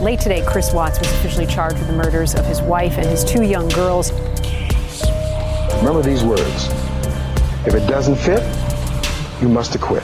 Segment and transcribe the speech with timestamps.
[0.00, 3.22] Late today, Chris Watts was officially charged with the murders of his wife and his
[3.22, 4.10] two young girls.
[5.76, 6.68] Remember these words.
[7.66, 8.42] If it doesn't fit,
[9.42, 10.02] you must acquit.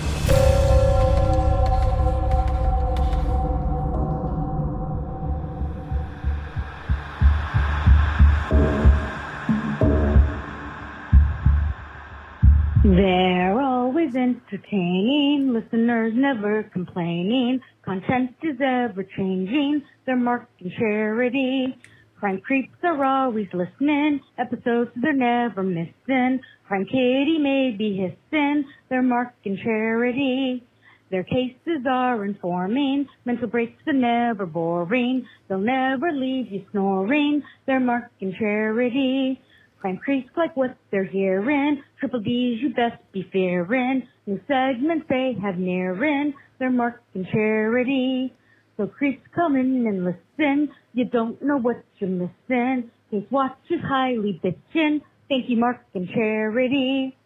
[12.85, 15.26] They're always entertaining,
[15.57, 21.77] listeners never complaining, content is ever changing, they're marked in charity.
[22.19, 29.03] Crime creeps are always listening, episodes they're never missing, Crime Kitty may be hissing, they're
[29.03, 30.63] marked in charity.
[31.11, 37.81] Their cases are informing, mental breaks are never boring, they'll never leave you snoring, they're
[37.81, 39.41] marked in charity.
[39.81, 41.83] Crime creeps like what they're hearing.
[42.01, 44.07] Triple D's you best be fearing.
[44.27, 46.35] New segments they have nearing.
[46.59, 48.33] They're marked in charity.
[48.77, 50.71] So creeps come in and listen.
[50.95, 52.91] You don't know what you're missing.
[53.11, 55.01] Case watch is highly bitchin'.
[55.29, 57.17] Thank you, Mark and Charity.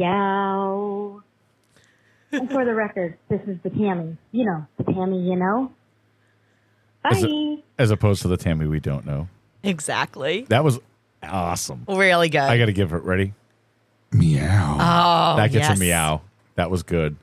[0.00, 1.22] Meow.
[2.32, 4.16] and for the record, this is the Tammy.
[4.32, 5.72] You know, the Tammy you know.
[7.02, 7.10] Bye.
[7.12, 9.28] As, a- as opposed to the Tammy we don't know.
[9.62, 10.46] Exactly.
[10.48, 10.78] That was
[11.22, 11.84] awesome.
[11.88, 12.40] Really good.
[12.40, 13.34] I got to give it ready.
[14.12, 14.76] Meow.
[14.80, 15.76] oh, that gets yes.
[15.76, 16.22] a meow.
[16.56, 17.16] That was good.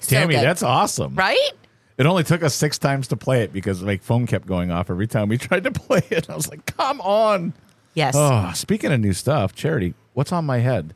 [0.00, 0.44] So Tammy, good.
[0.44, 1.14] that's awesome.
[1.14, 1.50] Right?
[1.96, 4.90] It only took us six times to play it because my phone kept going off
[4.90, 6.28] every time we tried to play it.
[6.28, 7.54] I was like, come on.
[7.94, 8.14] Yes.
[8.16, 10.94] Oh, speaking of new stuff, Charity, what's on my head?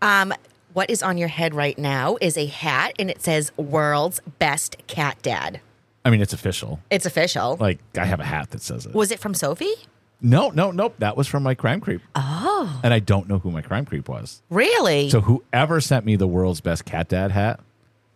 [0.00, 0.32] Um,
[0.72, 4.76] what is on your head right now is a hat, and it says "World's Best
[4.86, 5.60] Cat Dad."
[6.04, 6.80] I mean, it's official.
[6.90, 7.58] It's official.
[7.60, 8.94] Like, I have a hat that says it.
[8.94, 9.74] Was it from Sophie?
[10.22, 10.94] No, no, nope.
[10.98, 12.00] That was from my crime creep.
[12.14, 14.40] Oh, And I don't know who my crime creep was.
[14.50, 15.10] really?
[15.10, 17.58] So whoever sent me the world's best cat dad hat,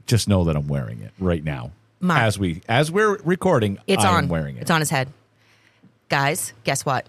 [0.06, 1.72] just know that I'm wearing it right now.
[2.08, 4.28] As we as we're recording, it's I on.
[4.28, 4.62] wearing it.
[4.62, 5.08] It's on his head.
[6.08, 7.06] Guys, guess what?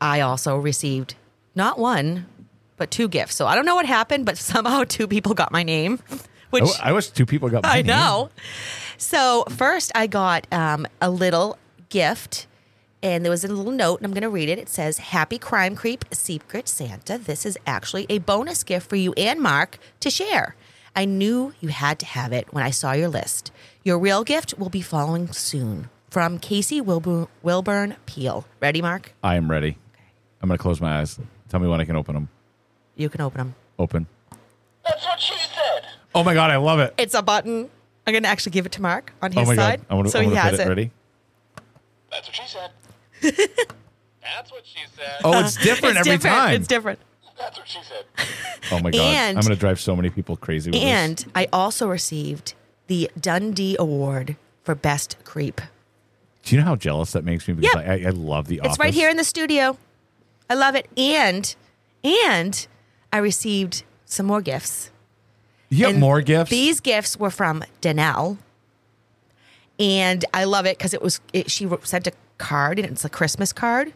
[0.00, 1.14] I also received
[1.54, 2.26] not one,
[2.76, 3.34] but two gifts.
[3.36, 6.00] So I don't know what happened, but somehow two people got my name,
[6.50, 7.62] which I, I wish two people got.
[7.62, 7.78] My name.
[7.78, 7.86] I name.
[7.86, 8.30] know.
[8.98, 11.56] So first, I got um, a little
[11.88, 12.46] gift,
[13.02, 14.58] and there was a little note, and I'm going to read it.
[14.58, 17.18] It says, "Happy Crime Creep Secret Santa.
[17.18, 20.54] This is actually a bonus gift for you and Mark to share.
[20.94, 23.50] I knew you had to have it when I saw your list.
[23.82, 28.44] Your real gift will be following soon." From Casey Wilburn, Wilburn Peel.
[28.60, 29.14] Ready, Mark?
[29.22, 29.78] I am ready.
[30.42, 31.18] I'm gonna close my eyes.
[31.48, 32.28] Tell me when I can open them.
[32.96, 33.54] You can open them.
[33.78, 34.06] Open.
[34.84, 35.86] That's what she said.
[36.14, 36.92] Oh my god, I love it.
[36.98, 37.70] It's a button.
[38.06, 39.86] I'm going to actually give it to Mark on oh his oh my side, god,
[39.88, 40.12] I want to.
[40.12, 40.66] so I he want to has it.
[40.66, 40.68] it.
[40.68, 40.90] Ready?
[42.10, 42.70] That's what she said.
[44.22, 45.20] That's what she said.
[45.24, 46.36] Oh, it's different It's every different.
[46.36, 46.54] time.
[46.56, 46.98] It's different.
[47.38, 48.04] That's what she said.
[48.70, 50.88] Oh my god, And- I'm gonna drive so many people crazy with this.
[50.88, 52.54] And I also received
[52.86, 55.60] the Dundie Award for Best Creep.
[56.44, 57.54] Do you know how jealous that makes me?
[57.54, 57.80] Because Yeah.
[57.92, 59.76] I, I, I love the It's right here in the studio.
[60.50, 60.86] I love it.
[60.96, 61.54] And
[62.04, 62.66] and
[63.12, 64.90] I received some more gifts.
[65.68, 66.50] You got And more gifts?
[66.50, 68.38] These gifts were from Danelle.
[69.78, 72.12] And I love it because it was it, she wrote- sent a
[72.42, 73.94] card and it's a Christmas card.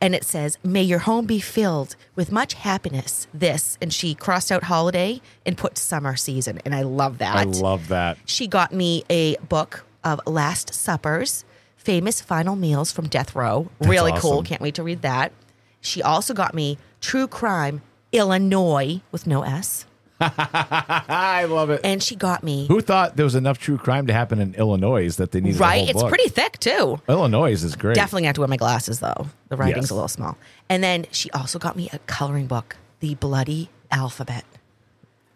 [0.00, 3.26] And it says, May your home be filled with much happiness.
[3.32, 3.78] This.
[3.80, 6.60] And she crossed out holiday and put summer season.
[6.64, 7.36] And I love that.
[7.36, 8.18] I love that.
[8.24, 11.44] She got me a book of Last Suppers,
[11.76, 13.70] famous final meals from Death Row.
[13.78, 14.42] That's really cool.
[14.42, 15.32] Can't wait to read that.
[15.80, 17.82] She also got me True Crime
[18.12, 19.84] Illinois with no S.
[20.20, 21.80] I love it.
[21.84, 25.14] And she got me, Who thought there was enough true crime to happen in Illinois
[25.16, 25.88] that they needed a right?
[25.88, 26.08] It's book?
[26.08, 27.00] pretty thick too.
[27.08, 27.94] Illinois is great.
[27.94, 29.28] Definitely have to wear my glasses though.
[29.48, 29.90] The writing's Yes.
[29.90, 30.36] a little small.
[30.68, 34.44] And then she also got me a coloring book, The Bloody Alphabet.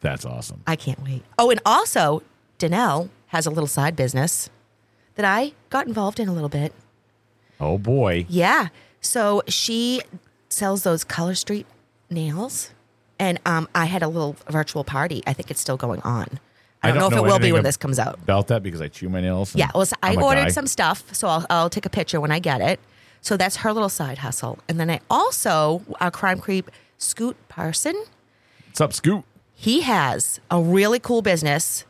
[0.00, 0.62] That's awesome.
[0.67, 1.23] I can't wait.
[1.38, 2.23] Oh, and also,
[2.58, 4.50] Danelle has a little side business
[5.14, 6.73] that I got involved in a little bit.
[7.61, 8.26] Oh boy.
[8.29, 8.69] Yeah.
[9.00, 10.00] So she
[10.49, 11.67] sells those Color Street
[12.11, 12.70] nails.
[13.23, 15.23] And um, I had a little virtual party.
[15.29, 16.41] I think it's still going on.
[16.83, 18.15] I don't, know, if it will be when this comes out.
[18.15, 19.55] About that because I chew my nails.
[19.55, 19.71] Yeah.
[19.73, 20.49] Well, so I ordered guy.
[20.49, 21.15] some stuff.
[21.15, 22.81] So I'll, I'll take a picture when I get it.
[23.21, 24.59] So that's her little side hustle.
[24.69, 27.95] And then I also, our crime creep, Scoot Parson,
[28.67, 29.23] What's up, Scoot?
[29.55, 31.85] he has a really cool business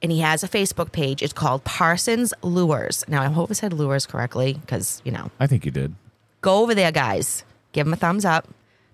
[0.00, 1.24] and he has a Facebook page.
[1.24, 3.04] It's called Parsons Lures.
[3.08, 5.96] Now, I hope I said lures correctly because, you know, I think you did.
[6.40, 7.42] go over there, guys.
[7.72, 8.46] Give him a thumbs up.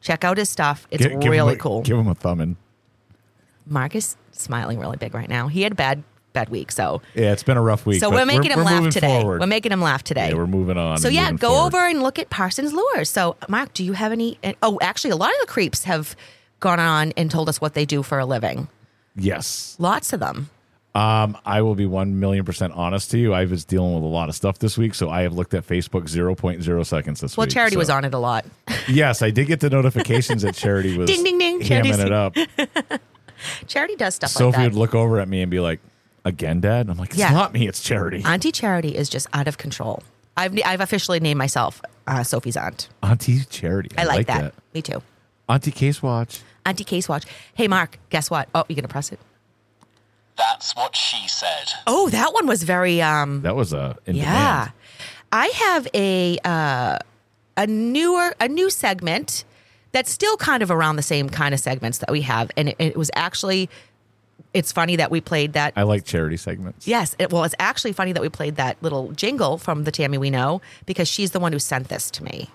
[0.04, 0.86] Check out his stuff.
[0.90, 1.80] It's Gi- give really a- cool.
[1.80, 2.56] Give him a thumb in.
[3.66, 5.48] Mark is smiling really big right now.
[5.48, 6.02] He had a bad,
[6.34, 6.70] bad week.
[6.70, 8.00] So, Yeah, it's been a rough week.
[8.00, 9.22] so we're making him we're laugh today.
[9.22, 9.40] Forward.
[9.40, 10.28] We're making him laugh today.
[10.28, 10.98] Yeah, we're moving on.
[10.98, 11.66] So yeah, go forward.
[11.68, 13.08] over and look at Parsons Lures.
[13.08, 14.38] So Mark, do you have any?
[14.62, 16.14] Oh, actually, a lot of the creeps have
[16.60, 18.68] gone on and told us what they do for a living.
[19.16, 19.74] Yes.
[19.78, 20.50] Lots of them.
[20.94, 23.34] Um, I will be one million percent honest to you.
[23.34, 25.66] I was dealing with a lot of stuff this week, so I have looked at
[25.66, 27.48] Facebook 0.0 seconds this Well, week.
[27.48, 28.44] Well, Charity so- was on it a lot.
[28.86, 31.60] Yes, I did get the notifications that Charity was Ding, ding, ding.
[31.60, 32.34] hamming Charity's- it up.
[33.66, 34.62] Charity does stuff Sophie like that.
[34.72, 35.80] would look over at me and be like,
[36.24, 37.30] "Again, Dad?" I'm like, "It's Yeah.
[37.32, 37.66] not me.
[37.66, 40.02] It's Charity." Auntie Charity is just out of control.
[40.36, 42.88] I've I've officially named myself uh, Sophie's aunt.
[43.02, 43.90] Auntie Charity.
[43.98, 44.54] I, like, that.
[44.74, 45.02] Me too.
[45.48, 46.40] Auntie Case Watch.
[46.66, 47.24] Auntie Case Watch.
[47.54, 48.48] Hey, Mark, guess what?
[48.54, 49.18] Oh, you're gonna press it?
[50.36, 51.70] That's what she said.
[51.86, 53.42] Oh, that one was very um.
[53.42, 54.72] That was a in yeah, demand.
[55.32, 56.98] I have a uh,
[57.56, 59.44] a newer a new segment
[59.92, 62.76] that's still kind of around the same kind of segments that we have, and it,
[62.78, 63.68] it was actually.
[64.52, 66.86] It's funny that we played that I like charity segments.
[66.86, 67.16] Yes.
[67.18, 70.30] It, well, it's actually funny that we played that little jingle from the Tammy we
[70.30, 72.50] know because she's the one who sent this to me.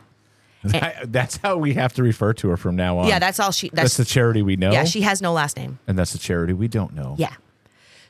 [0.63, 3.07] that's how we have to refer to her from now on.
[3.07, 3.69] Yeah, that's all she.
[3.69, 4.71] that's, That's, the charity we know.
[4.71, 4.85] yeah.
[4.85, 5.79] She has no last name.
[5.87, 7.15] and that's the charity we don't know.
[7.17, 7.33] Yeah.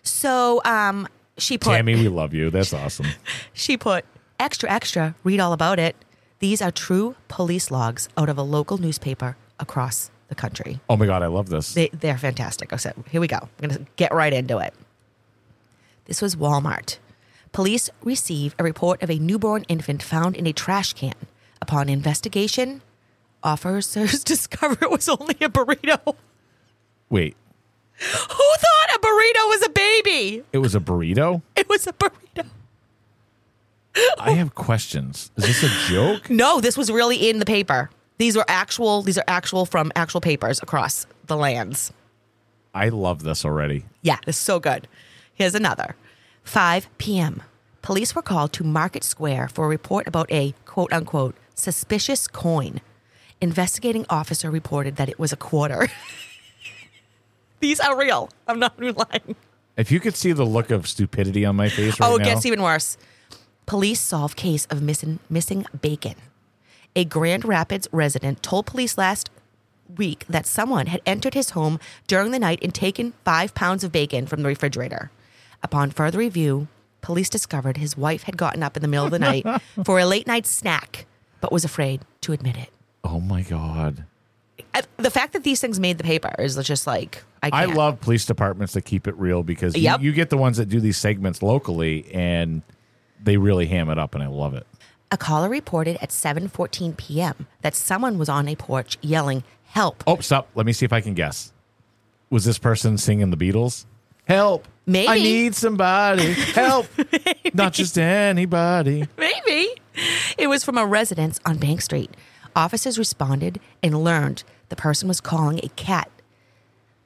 [0.03, 1.07] So um,
[1.37, 2.49] she put Tammy, we love you.
[2.49, 3.07] That's awesome.
[3.53, 4.05] she put
[4.39, 5.15] extra extra.
[5.23, 5.95] Read all about it.
[6.39, 10.79] These are true police logs out of a local newspaper across the country.
[10.89, 11.73] Oh my god, I love this.
[11.73, 12.77] They, they're fantastic.
[12.79, 13.37] Said, here we go.
[13.37, 14.73] I'm going to get right into it.
[16.05, 16.97] This was Walmart.
[17.51, 21.15] Police receive a report of a newborn infant found in a trash can.
[21.61, 22.81] Upon investigation,
[23.43, 26.15] officers discover it was only a burrito.
[27.09, 27.35] Wait,
[27.99, 28.07] Who
[28.63, 30.43] thought a burrito was a baby?
[30.53, 31.41] it was a burrito?
[31.55, 32.45] It was a burrito.
[34.19, 35.31] I have questions.
[35.35, 36.29] Is this a joke?
[36.29, 37.89] No, this was really in the paper.
[38.17, 39.01] These were actual.
[39.01, 41.91] These are actual from actual papers across the lands.
[42.73, 43.85] I love this already.
[44.01, 44.87] Yeah, it's so good.
[45.33, 45.95] Here's another.
[46.43, 47.43] 5 p.m.
[47.81, 52.79] Police were called to Market Square for a report about a quote unquote suspicious coin.
[53.41, 55.87] Investigating officer reported that it was a quarter.
[57.59, 58.29] These are real.
[58.47, 59.35] I'm not even lying.
[59.77, 62.23] If you could see the look of stupidity on my face right oh, now.
[62.23, 62.97] it gets even worse.
[63.65, 66.15] Police solve case of missing missing bacon.
[66.95, 69.29] A Grand Rapids resident told police last
[69.97, 73.91] week that someone had entered his home during the night and taken five pounds of
[73.91, 75.11] bacon from the refrigerator.
[75.63, 76.67] Upon further review,
[77.01, 79.45] police discovered his wife had gotten up in the middle of the night
[79.85, 81.05] for a late night snack,
[81.41, 82.69] but was afraid to admit it.
[83.03, 84.03] oh my god.
[84.97, 88.01] I- The fact that these things made the paper is just like I I love
[88.01, 90.97] police departments that keep it real because you- you, get the ones that do these
[90.97, 92.61] segments locally and
[93.23, 94.65] they really ham it up and I love it.
[95.11, 97.47] A caller reported at 7:14 p.m.
[97.61, 100.47] that someone was on a porch yelling, "Help!" Oh, stop.
[100.55, 101.51] Let me see if I can guess.
[102.29, 103.85] Was this person singing the Beatles?
[104.25, 104.67] Help.
[104.85, 105.07] Maybe.
[105.07, 106.33] I need somebody.
[106.53, 106.85] Help.
[107.55, 109.07] Not just anybody.
[109.17, 109.69] Maybe.
[110.37, 112.11] It was from a residence on Bank Street.
[112.55, 116.09] Officers responded and learned the person was calling a cat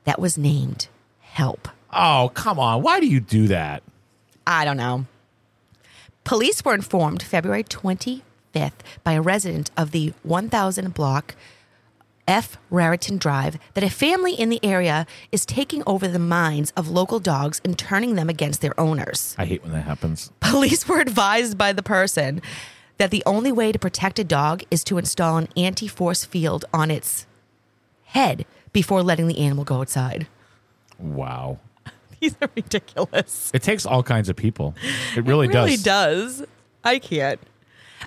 [0.04, 0.88] that was named
[1.20, 1.68] Help.
[1.92, 2.84] Oh, come on.
[2.84, 3.82] Why do you do that?
[4.46, 5.06] I don't know.
[6.24, 8.22] Police were informed February 25th
[9.04, 11.36] by a resident of the 1000 block
[12.28, 12.58] F.
[12.70, 17.20] Raritan Drive that a family in the area is taking over the minds of local
[17.20, 19.36] dogs and turning them against their owners.
[19.38, 20.32] I hate when that happens.
[20.40, 22.42] Police were advised by the person
[22.98, 26.64] that the only way to protect a dog is to install an anti force field
[26.74, 27.26] on its
[28.14, 30.28] head before letting the animal go outside.
[31.00, 31.60] Wow.
[32.20, 33.52] These are ridiculous.
[33.54, 34.76] It takes all kinds of people.
[35.16, 36.40] It really, it really does.
[36.40, 36.48] does.
[36.84, 37.40] I can't.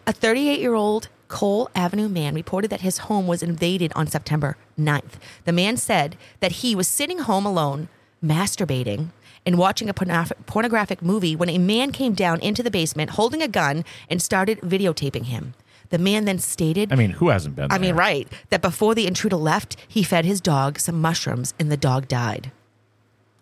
[0.06, 4.56] A 38 year old Cole Avenue man reported that his home was invaded on September
[4.78, 5.14] 9th.
[5.44, 7.88] The man said that he was sitting home alone,
[8.24, 9.10] masturbating,
[9.44, 13.48] and watching a pornographic movie when a man came down into the basement holding a
[13.48, 15.54] gun and started videotaping him.
[15.90, 19.06] The man then stated, I mean, who hasn't been I mean, right, that before the
[19.06, 22.50] intruder left, he fed his dog some mushrooms and the dog died.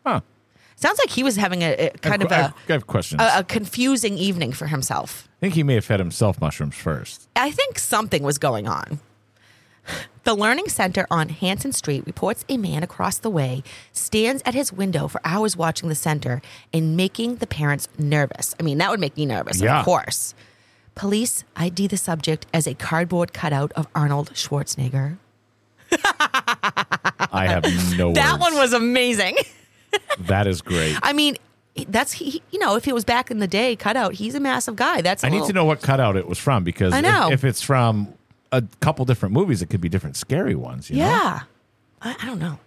[0.05, 0.21] Huh.
[0.77, 3.23] Sounds like he was having a, a kind I of a, I have questions.
[3.23, 5.29] a, a confusing evening for himself.
[5.39, 7.29] I think he may have fed himself mushrooms first.
[7.37, 9.01] I think something was going on.
[10.25, 14.73] The Learning Center on Hanson Street reports a man across the way stands at his
[14.73, 16.41] window for hours watching the center
[16.73, 18.55] and making the parents nervous.
[18.59, 19.81] I mean, that would make me nervous, Yeah.
[19.81, 20.35] of course.
[20.95, 25.19] Police ID the subject as a cardboard cutout of Arnold Schwarzenegger.
[25.91, 27.65] I have
[27.97, 28.41] no That words.
[28.43, 29.37] one was amazing.
[30.27, 30.99] That is great.
[31.05, 31.37] I mean,
[31.89, 32.43] that's he.
[32.51, 34.15] You know, if it was back in the day, cutout.
[34.15, 35.03] He's a massive guy.
[35.03, 37.31] That's I I need to know what cutout it was from because I know.
[37.31, 38.13] If, it's from
[38.51, 40.91] a couple different movies, it could be different scary ones.
[40.91, 41.03] You know?
[41.07, 41.41] Yeah.
[42.03, 42.59] I, I don't know.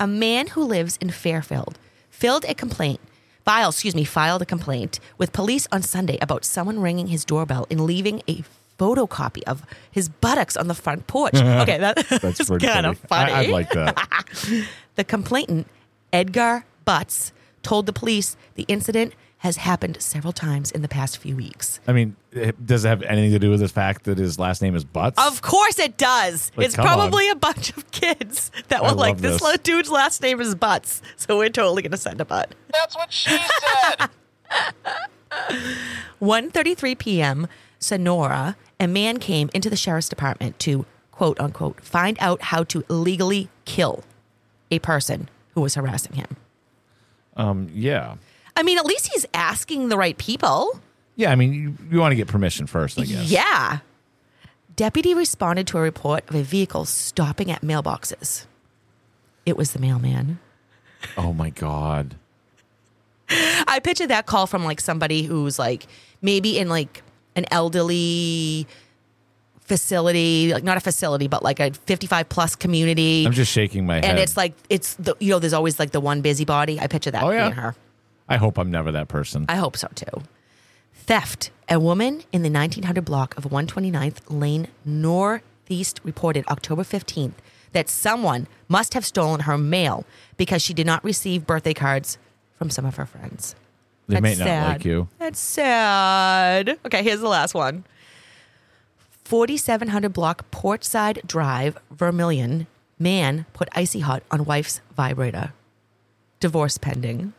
[0.00, 1.78] A man who lives in Fairfield
[2.08, 3.00] filled a complaint,
[3.44, 7.66] file, excuse me, filed a complaint with police on Sunday about someone ringing his doorbell
[7.70, 8.42] and leaving a
[8.78, 11.34] photocopy of his buttocks on the front porch.
[11.36, 13.32] okay, that, That's that's kind of funny.
[13.32, 14.26] I, would like that.
[14.96, 15.66] The complainant,
[16.12, 17.32] Edgar Butts,
[17.64, 19.12] told the police the incident
[19.44, 21.78] has happened several times in the past few weeks.
[21.86, 24.62] I mean, it, does it have anything to do with the fact that his last
[24.62, 25.22] name is Butts?
[25.22, 26.50] Of course it does.
[26.56, 29.58] Like, it's come probably a bunch of kids that I were like, this this.
[29.58, 32.54] dude's last name is Butts, so we're totally going to send a butt.
[32.72, 34.08] That's what she said.
[36.22, 37.46] 1.33 p.m.,
[37.78, 42.82] Sonora, a man came into the sheriff's department to, quote unquote, find out how to
[42.88, 44.04] legally kill
[44.70, 46.36] a person who was harassing him.
[47.36, 48.14] um, yeah.
[48.56, 50.80] I mean, at least he's asking the right people.
[51.16, 53.30] Yeah, I mean, you, you want to get permission first, I guess.
[53.30, 53.78] Yeah.
[54.76, 58.46] Deputy responded to a report of a vehicle stopping at mailboxes.
[59.46, 60.38] It was the mailman.
[61.16, 62.16] Oh my God.
[63.28, 65.86] I picture that call from like somebody who's like
[66.22, 67.02] maybe in like
[67.36, 68.66] an elderly
[69.60, 73.24] facility, like not a facility, but like a 55 plus community.
[73.26, 74.04] I'm just shaking my head.
[74.04, 76.78] and it's like, it's the, you know, there's always like the one busybody.
[76.80, 77.44] I picture that Oh, yeah.
[77.48, 77.74] being her.
[78.28, 79.46] I hope I'm never that person.
[79.48, 80.22] I hope so too.
[80.94, 81.50] Theft.
[81.68, 87.32] A woman in the 1900 block of 129th Lane Northeast reported October 15th
[87.72, 90.04] that someone must have stolen her mail
[90.36, 92.18] because she did not receive birthday cards
[92.58, 93.54] from some of her friends.
[94.08, 94.68] they may That's not sad.
[94.68, 95.08] like you.
[95.18, 96.78] That's sad.
[96.84, 97.84] Okay, here's the last one.
[99.24, 102.66] 4700 block Portside Drive, Vermilion.
[102.98, 105.52] Man put icy hot on wife's vibrator.
[106.40, 107.32] Divorce pending.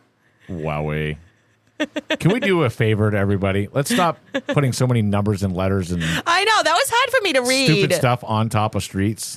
[0.48, 1.16] Wowie.
[2.18, 3.68] Can we do a favor to everybody?
[3.70, 7.22] Let's stop putting so many numbers and letters and I know that was hard for
[7.22, 7.66] me to read.
[7.66, 9.36] stupid stuff on top of streets.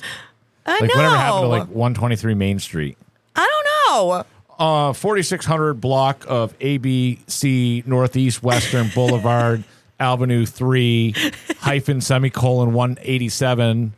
[0.64, 0.86] I Like know.
[0.96, 2.96] whatever happened to like 123 Main Street.
[3.36, 4.24] I don't know.
[4.58, 9.64] Uh 4600 block of ABC Northeast Western Boulevard
[10.00, 11.14] Avenue 3
[11.58, 13.92] hyphen semicolon 187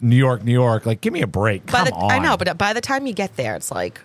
[0.00, 0.86] New York, New York.
[0.86, 1.66] Like give me a break.
[1.66, 2.10] By Come the, on.
[2.10, 4.00] I know, but by the time you get there, it's like,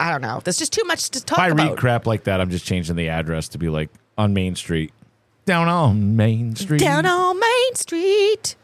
[0.00, 0.40] I don't know.
[0.42, 1.50] There's just too much to talk about.
[1.50, 1.70] if I about.
[1.72, 4.92] read crap like that, I'm just changing the address to be like on Main Street.
[5.46, 6.78] Down on Main Street.
[6.80, 8.54] Down on Main Street.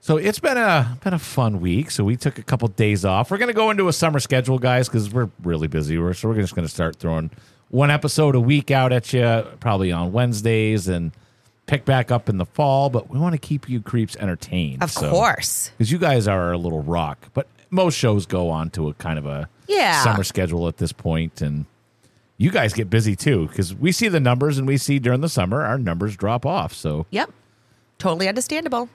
[0.00, 1.90] So it's been a been a fun week.
[1.90, 3.30] So we took a couple days off.
[3.30, 5.98] We're gonna go into a summer schedule, guys, because we're really busy.
[5.98, 7.30] We're so we're just gonna start throwing
[7.68, 11.12] one episode a week out at you, probably on Wednesdays, and
[11.66, 12.90] pick back up in the fall.
[12.90, 15.70] But we want to keep you creeps entertained, Of course.
[15.78, 17.28] because you guys are a little rock.
[17.32, 20.04] But most shows go on to a kind of a Yeah.
[20.04, 21.64] summer schedule at this point, and
[22.36, 25.28] you guys get busy too because we see the numbers and we see during the
[25.28, 26.72] summer our numbers drop off.
[26.72, 27.30] So Yep.
[27.98, 28.88] Totally understandable.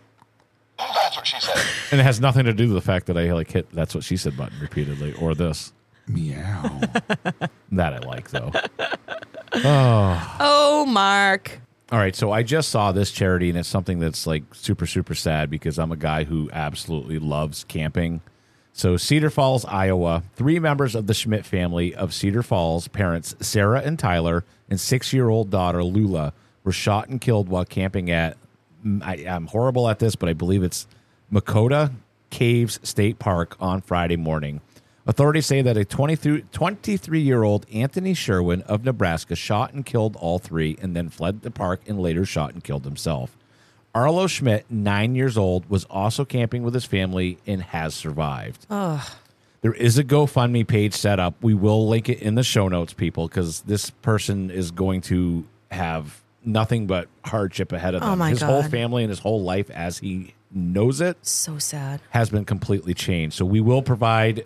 [0.78, 1.58] That's what she said.
[1.92, 4.04] And it has nothing to do with the fact that I like hit that's what
[4.04, 5.74] she said button repeatedly or this.
[6.08, 6.80] Meow.
[7.72, 8.52] That I like though.
[10.40, 11.60] Oh, Mark.
[11.92, 15.16] All right, so I just saw this charity and it's something that's like super super
[15.16, 18.22] sad because I'm a guy who absolutely loves camping.
[18.78, 23.82] So, Cedar Falls, Iowa, three members of the Schmidt family of Cedar Falls, parents Sarah
[23.84, 26.32] and Tyler, and six year old daughter Lula,
[26.64, 28.38] were shot and killed while camping at,
[29.02, 30.86] I, am horrible at this, but I believe it's
[31.34, 31.92] Makota
[32.30, 34.62] Caves State Park on Friday morning.
[35.08, 40.38] Authorities say that a 23 year old Anthony Sherwin of Nebraska shot and killed all
[40.38, 43.36] three and then fled the park and later shot and killed himself.
[43.96, 48.66] Arlo Schmidt, nine years old, was also camping with his family and has survived.
[48.70, 49.02] Ugh.
[49.62, 51.34] There is a GoFundMe page set up.
[51.42, 55.46] We will link it in the show notes, people, because this person is going to
[55.72, 58.20] have nothing but hardship ahead of Oh, them.
[58.20, 58.72] my his whole God.
[58.72, 62.00] family and his whole life, as he knows it, So sad.
[62.12, 63.36] has been completely changed.
[63.36, 64.46] So we will provide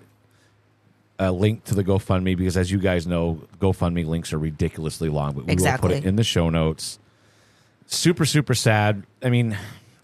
[1.19, 5.33] a link to the GoFundMe because, as you guys know, GoFundMe links are ridiculously long,
[5.33, 5.89] but we will Exactly.
[5.89, 6.97] put it in the show notes.
[7.93, 9.03] Super, super sad.
[9.21, 9.57] I mean,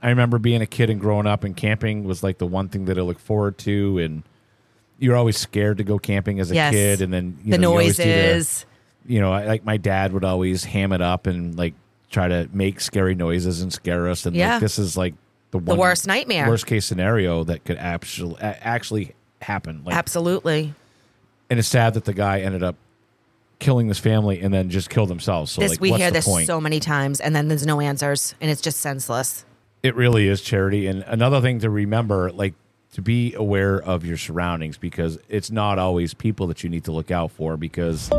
[0.03, 2.85] I remember being a kid and growing up, and camping was like the one thing
[2.85, 4.23] that I look forward to, and
[4.99, 6.73] you're always scared to go camping as a Yes.
[6.73, 8.65] kid, and then you The know, you always do the- noises.
[9.05, 11.73] you know, I- like my dad would always ham it up and like
[12.11, 14.53] try to make scary noises and scare us, and Yeah.
[14.53, 15.13] like this is like
[15.51, 16.47] the, The one worst nightmare.
[16.49, 19.81] worst case scenario that could actually actually happen.
[19.85, 20.73] Like, Absolutely.
[21.49, 22.75] and it's sad that the guy ended up
[23.59, 25.51] killing this family and then just kill themselves.
[25.51, 26.47] So this like, we what's hear the this point?
[26.47, 29.45] so many times, and then there's no answers, and it's just senseless.
[29.83, 30.87] It really is charity.
[30.87, 32.53] And another thing to remember, like
[32.93, 36.91] to be aware of your surroundings because it's not always people that you need to
[36.91, 38.09] look out for because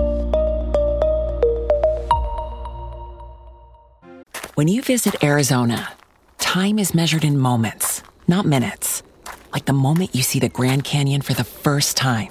[4.59, 5.93] When you visit Arizona,
[6.39, 9.05] time is measured in moments, not minutes.
[9.53, 12.31] Like the moment you see the Grand Canyon for the first time.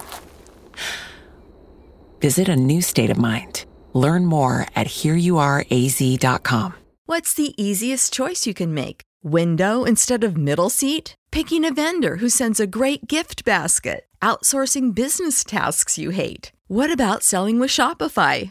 [2.20, 3.64] Visit a new state of mind.
[3.92, 6.74] Learn more at hereyouareaz.com.
[7.06, 9.02] What's the easiest choice you can make?
[9.22, 11.14] Window instead of middle seat?
[11.30, 14.04] Picking a vendor who sends a great gift basket?
[14.20, 16.52] Outsourcing business tasks you hate?
[16.66, 18.50] What about selling with Shopify?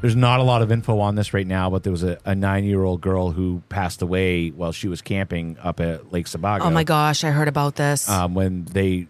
[0.00, 2.34] There's not a lot of info on this right now, but there was a, a
[2.34, 6.60] nine year old girl who passed away while she was camping up at Lake Sabaga.
[6.62, 8.08] Oh my gosh, I heard about this.
[8.08, 9.08] Um, when they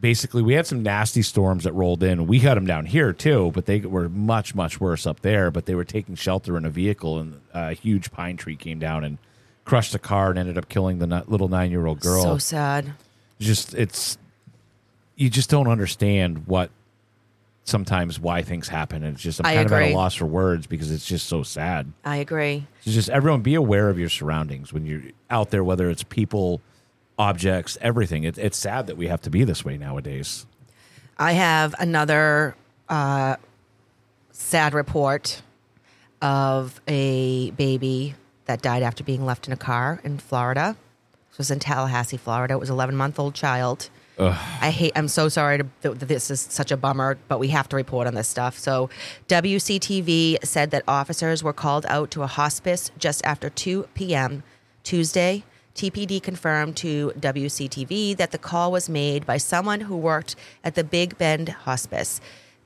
[0.00, 2.26] basically, we had some nasty storms that rolled in.
[2.26, 5.50] We had them down here too, but they were much, much worse up there.
[5.50, 9.04] But they were taking shelter in a vehicle, and a huge pine tree came down
[9.04, 9.18] and
[9.64, 12.22] crushed the car and ended up killing the ni- little nine year old girl.
[12.22, 12.92] So sad.
[13.38, 14.18] just, it's,
[15.16, 16.70] you just don't understand what
[17.68, 19.04] sometimes why things happen.
[19.04, 21.26] And it's just, I'm I kind of at a loss for words because it's just
[21.26, 21.92] so sad.
[22.04, 22.66] I agree.
[22.84, 26.60] It's just everyone be aware of your surroundings when you're out there, whether it's people,
[27.18, 28.24] objects, everything.
[28.24, 30.46] It, it's sad that we have to be this way nowadays.
[31.18, 32.54] I have another
[32.88, 33.36] uh,
[34.32, 35.42] sad report
[36.22, 38.14] of a baby
[38.46, 40.76] that died after being left in a car in Florida.
[41.30, 42.54] This was in Tallahassee, Florida.
[42.54, 43.90] It was an 11 month old child.
[44.18, 44.92] I hate.
[44.96, 48.14] I'm so sorry to, this is such a bummer, but we have to report on
[48.14, 48.58] this stuff.
[48.58, 48.90] So,
[49.28, 54.42] WCTV said that officers were called out to a hospice just after 2 p.m.
[54.82, 55.44] Tuesday.
[55.76, 60.82] TPD confirmed to WCTV that the call was made by someone who worked at the
[60.82, 62.20] Big Bend Hospice.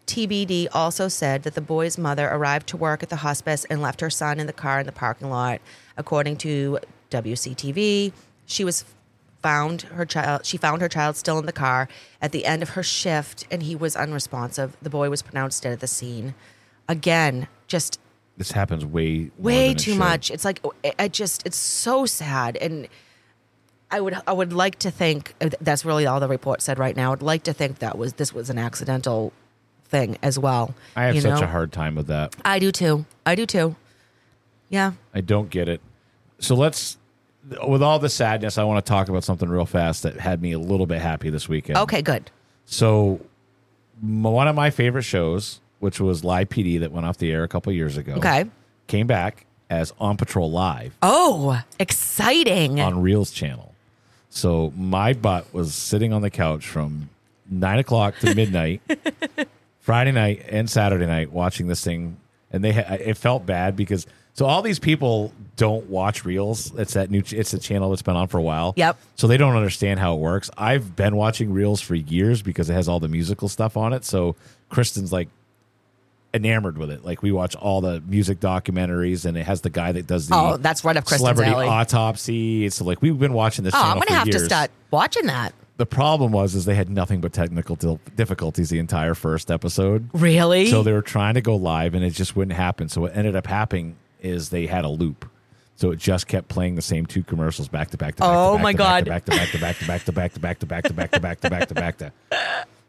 [0.06, 4.00] TPD also said that the boy's mother arrived to work at the hospice and left
[4.00, 5.60] her son in the car in the parking lot.
[5.98, 6.78] According to
[7.10, 8.12] WCTV,
[8.46, 8.86] she was
[9.42, 11.88] found her child she found her child still in the car
[12.20, 14.76] at the end of her shift and he was unresponsive.
[14.80, 16.34] The boy was pronounced dead at the scene.
[16.88, 17.98] Again, just
[18.36, 20.30] This happens way way it too much.
[20.30, 20.60] It's like
[20.98, 22.88] I- just it's so sad and
[23.90, 26.96] I would I would like to think uh, that's really all the report said right
[26.96, 27.12] now.
[27.12, 29.32] I'd like to think that was this was an accidental
[29.84, 30.74] thing as well.
[30.96, 31.46] I have such know?
[31.46, 32.34] a hard time with that.
[32.44, 33.04] I do too.
[33.26, 33.76] I do too.
[34.70, 34.92] Yeah.
[35.12, 35.82] I don't get it.
[36.38, 36.96] So let's,
[37.66, 40.52] with all the sadness, I want to talk about something real fast that had me
[40.52, 41.78] a little bit happy this weekend.
[41.78, 42.30] Okay, good.
[42.66, 43.20] So,
[44.02, 47.42] m- one of my favorite shows, which was Live PD, that went off the air
[47.44, 48.44] a couple years ago, Okay.
[48.86, 52.80] came back as On Patrol Live Oh, exciting.
[52.80, 53.74] on Reelz channel.
[54.30, 57.08] So my butt was sitting on the couch from
[57.50, 58.80] nine o'clock to midnight,
[59.80, 62.16] Friday night and Saturday night, watching this thing,
[62.52, 66.76] and they ha- it felt bad because so all these people don't watch Reelz.
[66.78, 67.22] It's that new.
[67.30, 68.72] It's a channel that's been on for a while.
[68.76, 68.98] Yep.
[69.16, 70.50] So they don't understand how it works.
[70.56, 74.04] I've been watching Reelz for years because it has all the musical stuff on it.
[74.04, 74.34] So
[74.70, 75.28] Kristen's like
[76.34, 77.04] enamored with it.
[77.04, 80.34] Like we watch all the music documentaries, and it has the guy that does the
[80.34, 81.68] Oh, that's right up Kristen's celebrity alley.
[81.68, 82.64] autopsy.
[82.64, 83.74] It's like we've been watching this.
[83.74, 85.52] oh, I'm channel going for to have to start watching that.
[85.76, 87.76] The problem was is they had nothing but technical
[88.16, 90.08] difficulties the entire first episode.
[90.12, 90.66] Really?
[90.66, 92.88] So they were trying to go live, and it just wouldn't happen.
[92.88, 95.28] So what ended up happening is they had a loop.
[95.76, 98.30] So it just kept playing the same two commercials back to back to back.
[98.30, 99.04] Oh my God.
[99.04, 101.10] Back to back to back to back to back to back to back to back
[101.10, 102.12] to back to back to back to.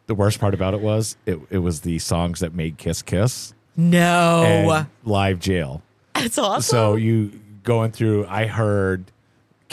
[0.06, 3.54] The worst part about it was it, it was the songs that made Kiss Kiss
[3.76, 4.86] No.
[5.06, 5.82] Live Jail.
[6.14, 6.62] That's awesome.
[6.62, 9.06] So you going through, I heard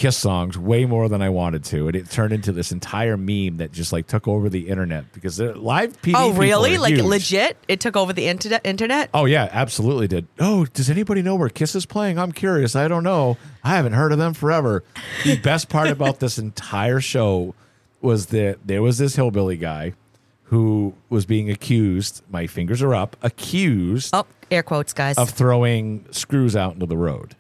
[0.01, 3.59] Kiss songs way more than I wanted to, and it turned into this entire meme
[3.59, 6.15] that just like took over the internet because they're- live PD.
[6.17, 6.79] oh, really?
[6.79, 7.05] Like huge.
[7.05, 7.59] legit?
[7.69, 8.63] It took over the internet?
[8.65, 9.11] internet?
[9.13, 10.27] Oh yeah, absolutely did.
[10.39, 12.19] Oh, does anybody know where Kiss is playing?
[12.19, 12.75] I'm curious.
[12.75, 13.37] I don't know.
[13.63, 14.85] I haven't heard of them forever.
[15.25, 17.55] The best part about this entire show
[18.01, 19.93] was that there was this hillbilly guy
[20.45, 22.23] who was being accused.
[22.31, 23.17] My fingers are up.
[23.23, 25.19] Accused Oh, air quotes, guys.
[25.19, 27.37] of throwing screws out into the road.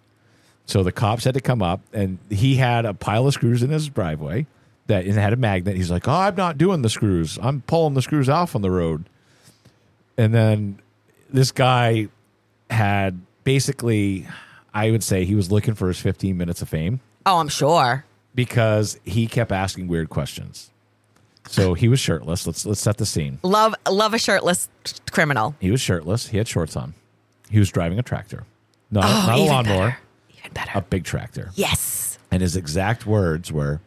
[0.70, 3.70] So the cops had to come up, and he had a pile of screws in
[3.70, 4.46] his driveway
[4.87, 5.76] that and had a magnet.
[5.76, 7.40] He's like, "Oh, I'm not doing the screws.
[7.42, 9.06] I'm pulling the screws off on the road."
[10.16, 10.78] And then
[11.28, 12.06] this guy
[12.70, 14.28] had basically,
[14.72, 18.04] I would say, he was looking for his 15 minutes of fame oh, I'm sure.
[18.35, 20.70] because he kept asking weird questions.
[21.48, 22.46] So he was shirtless.
[22.46, 23.40] Let's let's set the scene.
[23.42, 24.68] Love love a shirtless
[25.11, 25.56] criminal.
[25.59, 26.28] He was shirtless.
[26.28, 26.94] He had shorts on.
[27.50, 28.44] He was driving a tractor,
[28.88, 29.98] not, Oh, not a lawnmower, better.
[30.54, 30.78] Better.
[30.78, 31.50] a big tractor.
[31.54, 32.18] yes.
[32.30, 33.80] And his exact words were,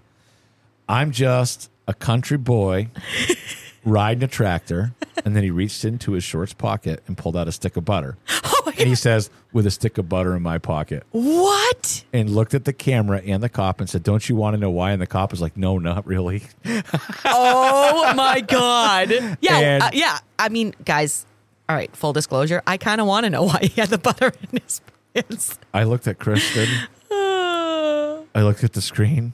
[0.90, 2.90] "I'm just a country boy
[3.86, 4.94] riding a tractor."
[5.26, 8.18] And then he reached into his shorts pocket and pulled out a stick of butter.
[8.66, 12.06] Oh And he says, "With a stick of butter in my pocket." What?
[12.14, 14.70] And looked at the camera and the cop and said, "Don't you want to know
[14.70, 16.44] why?" And the cop was like, "No, not really."
[17.26, 19.12] Oh my god.
[19.42, 20.20] Yeah, And- uh, yeah.
[20.40, 21.26] I mean, guys.
[21.70, 21.94] All right.
[21.96, 22.62] Full disclosure.
[22.68, 24.80] I kind of want to know why he had the butter in his
[25.14, 25.60] pants.
[25.74, 26.68] I looked at Kristen.
[27.12, 29.34] I looked at the screen.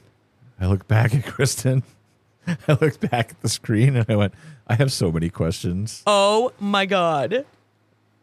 [0.60, 1.82] I looked back at Kristen.
[2.46, 4.34] I looked back at the screen and I went,
[4.66, 6.02] I have so many questions.
[6.06, 7.44] oh my god.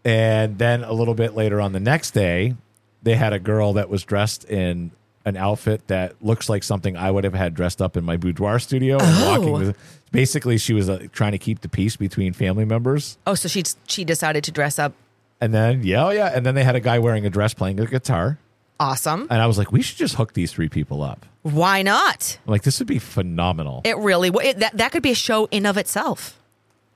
[0.06, 2.56] And then a little bit later on the next day,
[3.04, 4.92] they had a girl that was dressed in
[5.26, 8.60] an outfit that looks like something I would have had dressed up in my boudoir
[8.60, 9.60] studio and walking Oh.
[9.68, 9.78] with.
[10.12, 13.18] Basically, she was uh, trying to keep the peace between family members.
[13.28, 14.94] Oh, so she she decided to dress up.
[15.40, 16.32] And then, yeah, oh, yeah.
[16.34, 18.40] And then they had a guy wearing a dress playing a guitar.
[18.80, 19.28] Awesome.
[19.30, 21.26] And I was like, we should just hook these three people up.
[21.42, 22.38] Why not?
[22.46, 23.82] I'm like, this would be phenomenal.
[23.86, 26.40] It really w- it, that that could be a show in of itself.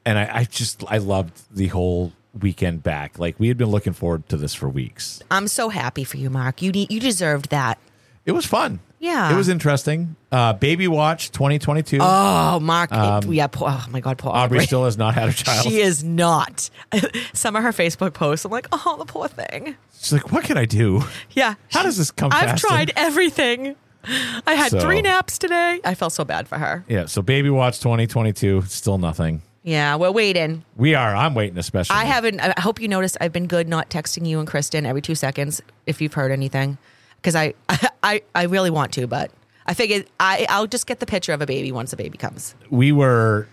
[0.05, 3.17] and I, I just I loved the whole weekend back.
[3.17, 5.21] Like we had been looking forward to this for weeks.
[5.31, 6.61] I'm so happy for you, Mark.
[6.61, 7.79] You need, you deserved that.
[8.25, 8.79] It was fun.
[9.01, 9.33] Yeah.
[9.33, 10.15] It was interesting.
[10.31, 11.97] Uh, Baby Watch 2022.
[11.99, 12.91] Oh, Mark.
[12.93, 13.47] Um, yeah.
[13.47, 14.17] Poor, oh my God.
[14.19, 14.65] Poor Aubrey Aubrey.
[14.67, 15.65] still has not had a child.
[15.67, 16.69] She is not.
[17.33, 19.75] Some of her Facebook posts, I'm like, oh, the poor thing.
[19.99, 21.01] She's like, what can I do?
[21.31, 21.55] Yeah.
[21.71, 23.75] How does this come I've tried everything.
[24.03, 25.79] I had So- three naps today.
[25.83, 26.85] I felt so bad for her.
[26.87, 27.07] Yeah.
[27.07, 29.41] So Baby Watch 2022, still nothing.
[29.63, 30.63] Yeah, we're waiting.
[30.75, 31.15] We are.
[31.15, 31.95] I'm waiting, especially.
[31.95, 32.39] I haven't.
[32.39, 33.15] I hope you noticed.
[33.21, 36.79] I've been good not texting you and Kristen every two seconds if you've heard anything,
[37.21, 37.53] because I,
[38.03, 39.31] I, I really want to, but
[39.65, 42.55] I figured I, I'll just get the picture of a baby once a baby comes.
[42.69, 43.47] we were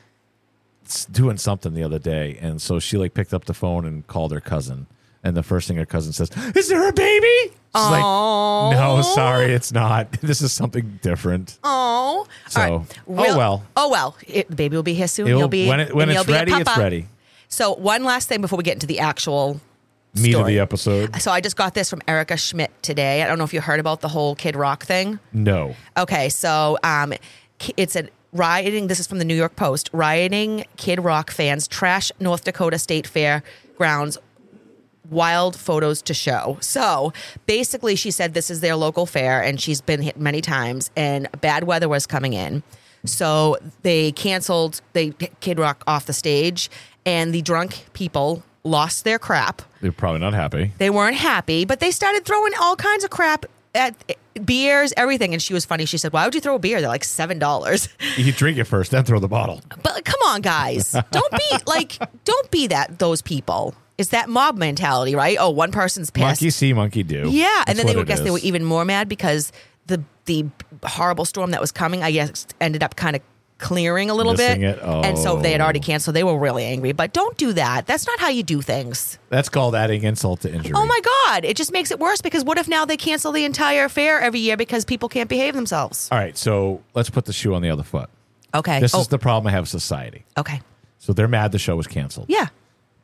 [1.13, 4.33] doing something the other day, and so she like picked up the phone and called
[4.33, 4.87] her cousin.
[5.25, 9.53] And the first thing her cousin says, "Is there a baby?" She's like, "No, sorry,
[9.53, 10.13] it's not.
[10.23, 12.71] This is something different." Oh, So, right.
[13.09, 13.65] oh well.
[13.77, 14.17] Oh well.
[14.27, 15.27] It, the baby will be here soon.
[15.27, 17.09] It'll- You'll be when it- when it's ready, it's ready.
[17.49, 19.61] So one last thing before we get into the actual
[20.15, 21.21] Meat of the episode.
[21.21, 23.23] So I just got this from Erica Schmidt today.
[23.23, 25.19] I don't know if you heard about the whole Kid Rock thing.
[25.33, 25.75] No.
[25.97, 27.13] Okay, so um,
[27.77, 28.87] it's a rioting.
[28.89, 29.91] This is from the New York Post.
[29.93, 33.43] Rioting Kid Rock fans trash North Dakota State Fair
[33.77, 34.19] grounds.
[35.11, 36.59] Wild photos to show.
[36.61, 37.13] So
[37.47, 41.29] basically, she said this is their local fair, and she's been hit many times, and
[41.41, 42.63] bad weather was coming in.
[43.07, 46.69] So they canceled they Kid Rock off the stage,
[47.07, 49.63] and the drunk people lost their crap.
[49.81, 50.73] They're probably not happy.
[50.79, 53.95] They weren't happy, but they started throwing all kinds of crap at
[54.45, 55.33] beers, everything.
[55.33, 55.85] And she was funny.
[55.85, 56.81] She said, "Why would you throw a beer?
[56.81, 59.61] They're like seven dollars." You drink it first, then throw the bottle.
[59.83, 63.75] But come on, guys, don't be like, don't be that those people.
[63.97, 65.37] It's that mob mentality, right?
[65.41, 66.25] Oh, one person's pissed.
[66.25, 67.29] Monkey see, monkey do.
[67.31, 69.53] Yeah, That's and then they would guess they were even more mad because
[69.87, 70.47] the the
[70.85, 73.23] horrible storm that was coming, I guess, ended up kind of
[73.59, 74.83] clearing a little Missing bit, it?
[74.83, 75.83] and so if they had already Oh.
[75.83, 76.15] canceled.
[76.17, 77.87] They were really angry, but don't do that.
[77.87, 79.19] That's not how you do things.
[79.31, 80.73] That's called adding insult to injury.
[80.77, 81.45] Oh my God!
[81.45, 84.41] It just makes it worse because what if now they cancel the entire fair every
[84.41, 86.09] year because people can't behave themselves?
[86.13, 88.09] All right, so let's put the shoe on the other foot.
[88.55, 88.81] Okay.
[88.81, 90.25] This oh, is the problem I have with society.
[90.37, 90.61] okay.
[91.01, 92.27] So they're mad the show was canceled.
[92.29, 92.49] Yeah.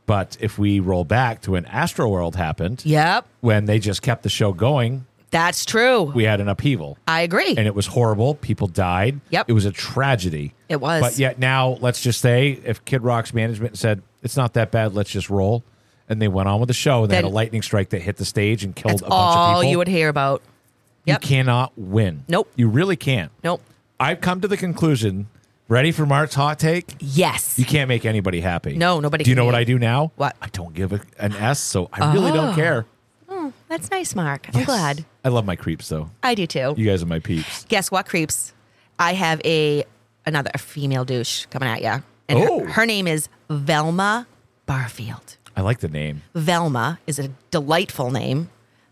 [0.07, 3.27] But if we roll back to when Astroworld happened, Yep.
[3.41, 6.03] when they just kept the show going, That's true.
[6.03, 6.97] we had an upheaval.
[7.09, 7.57] I agree.
[7.57, 8.37] And it was horrible.
[8.37, 9.21] People died.
[9.31, 9.51] Yep.
[9.51, 10.55] It was a tragedy.
[10.69, 11.03] It was.
[11.03, 14.95] But yet now, let's just say if Kid Rock's management said, it's not that bad,
[14.95, 15.65] let's just roll.
[16.09, 18.17] And they went on with the show and they had a lightning strike that hit
[18.17, 19.43] the stage and killed That's a bunch of people.
[19.43, 19.71] all people.
[19.73, 20.41] you would hear about.
[21.07, 21.23] Yep.
[21.25, 22.23] You cannot win.
[22.29, 22.53] Nope.
[22.55, 23.33] You really can't.
[23.43, 23.61] Nope.
[23.99, 25.27] I've come to the conclusion.
[25.67, 26.95] Ready for Mark's hot take?
[27.01, 27.59] Yes.
[27.59, 28.77] You can't make anybody happy.
[28.77, 30.13] No, nobody Do you can know what make- I do now?
[30.15, 30.37] What?
[30.41, 32.55] I don't give a, an S, so I really don't ah.
[32.55, 32.87] care.
[33.69, 34.47] That's nice, Mark.
[34.55, 35.05] I'm glad.
[35.25, 36.11] I love my creeps, though.
[36.23, 36.75] I do too.
[36.77, 37.65] You guys are my peeps.
[37.65, 38.53] Guess what, creeps?
[38.99, 39.85] I have a
[40.27, 42.65] another a female douche coming at you, and her- Oh.
[42.67, 44.27] her, name is Velma
[44.67, 45.37] Barfield.
[45.57, 46.23] I like the name.
[46.35, 48.51] Velma is a delightful name.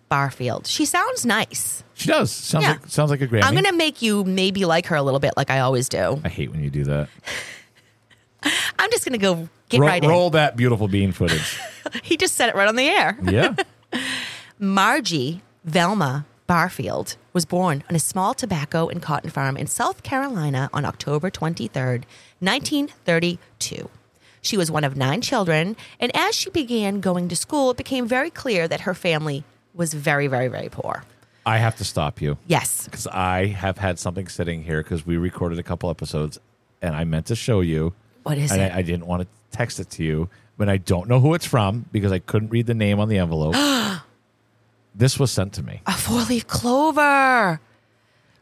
[0.09, 0.67] Barfield.
[0.67, 1.83] She sounds nice.
[1.95, 2.31] She does.
[2.31, 2.73] Sounds Yeah.
[2.73, 3.45] like sounds like a Grammy.
[3.45, 6.21] I'm gonna make you maybe like her a little bit, like I always do.
[6.23, 7.09] I hate when you do that.
[8.79, 11.59] I'm just gonna go get roll, right roll that beautiful bean footage.
[11.85, 11.93] in.
[12.03, 13.19] He just said it right on the air.
[13.23, 13.55] yeah.
[14.65, 20.71] Margie Velma Barfield was born on a small tobacco and cotton farm in South Carolina
[20.73, 22.05] on October 23rd,
[22.39, 23.91] 1932.
[24.41, 28.07] She was one of nine children, and as she began going to school, it became
[28.07, 29.43] very clear that her family
[29.75, 31.03] was very, very, very poor.
[31.45, 32.85] I have to stop you Yes.
[32.85, 36.39] because I have had something sitting here because we recorded a couple episodes
[36.81, 37.95] and I meant to show you.
[38.23, 38.71] What is and it?
[38.71, 41.47] I, I didn't want to text it to you, but I don't know who it's
[41.47, 43.57] from because I couldn't read the name on the envelope.
[44.95, 45.81] this was sent to me.
[45.87, 47.61] A four leaf clover.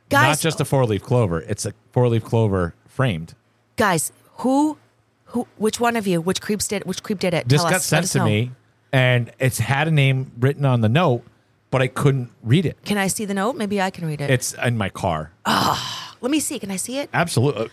[0.08, 3.34] Guys, Not just a four leaf clover, it's a four leaf clover framed.
[3.76, 4.76] guys, who,
[5.26, 7.48] who, which one of you, which creeps did, which creep did it?
[7.48, 7.84] This Tell got us.
[7.86, 8.24] sent us to know.
[8.24, 8.50] me
[8.92, 11.22] and it's had a name written on the note,
[11.70, 12.76] but I couldn't read it.
[12.84, 13.54] Can I see the note?
[13.56, 14.30] Maybe I can read it.
[14.30, 15.30] It's in my car.
[15.46, 16.58] Let me see.
[16.58, 17.08] Can I see it?
[17.14, 17.70] Absolutely.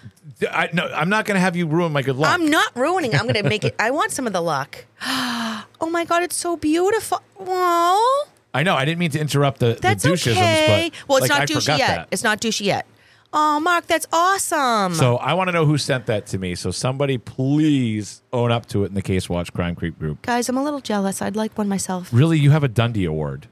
[0.50, 2.32] I, no, I'm not going to have you ruin my good luck.
[2.32, 3.14] I'm not ruining.
[3.14, 3.20] it.
[3.20, 3.76] I'm going to make it.
[3.80, 4.86] I want some of the luck.
[5.80, 7.22] Oh my god, it's so beautiful.
[7.36, 8.76] Whoa, I know.
[8.76, 10.92] I didn't mean to interrupt the, that's the doucheisms, okay.
[10.92, 11.88] but well, it's like, not douchey yet.
[11.88, 12.08] that.
[12.10, 12.88] It's not douchey yet.
[13.32, 14.96] Oh, Mark, that's awesome.
[14.96, 16.56] So I want to know who sent that to me.
[16.56, 20.24] So somebody please own up to it in the Case Watch Crime Creep group.
[20.24, 21.22] guys, I'm a little jealous.
[21.22, 22.10] I'd like one myself.
[22.12, 23.48] Really, you have a Dundie Award.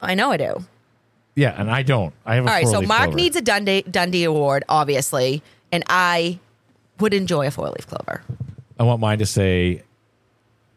[0.00, 0.64] I know I do.
[1.34, 2.14] Yeah, and I don't.
[2.24, 3.16] I have a All right, so Mark clover.
[3.16, 6.38] needs a Dundie Dundie award, obviously, and I
[7.00, 8.22] would enjoy a four leaf clover.
[8.80, 9.82] I want mine to say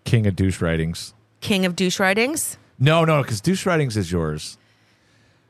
[0.03, 1.13] King of Douche Writings.
[1.39, 4.57] King of douche writings, No, no, because Douche Writings is yours.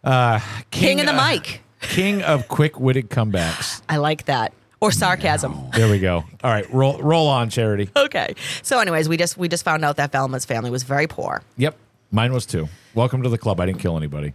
[0.04, 1.62] Uh, King, of the uh, mic.
[1.80, 3.82] King of quick witted comebacks.
[3.90, 4.54] I like that.
[4.82, 5.70] Or sarcasm.
[5.74, 6.26] There we go.
[6.44, 7.90] All right, roll roll on, Charity.
[7.96, 8.36] Okay.
[8.64, 11.42] So, anyways, we just we just found out that Velma's family was very poor.
[11.58, 11.78] Yep,
[12.12, 12.68] mine was too.
[12.96, 13.60] Welcome to the club.
[13.62, 14.34] I didn't kill anybody.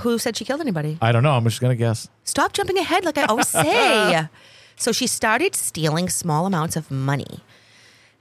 [0.00, 0.98] Who said she killed anybody?
[1.00, 1.30] I don't know.
[1.30, 2.08] I'm just gonna guess.
[2.24, 4.28] Stop jumping ahead, like I always say.
[4.76, 7.40] so she started stealing small amounts of money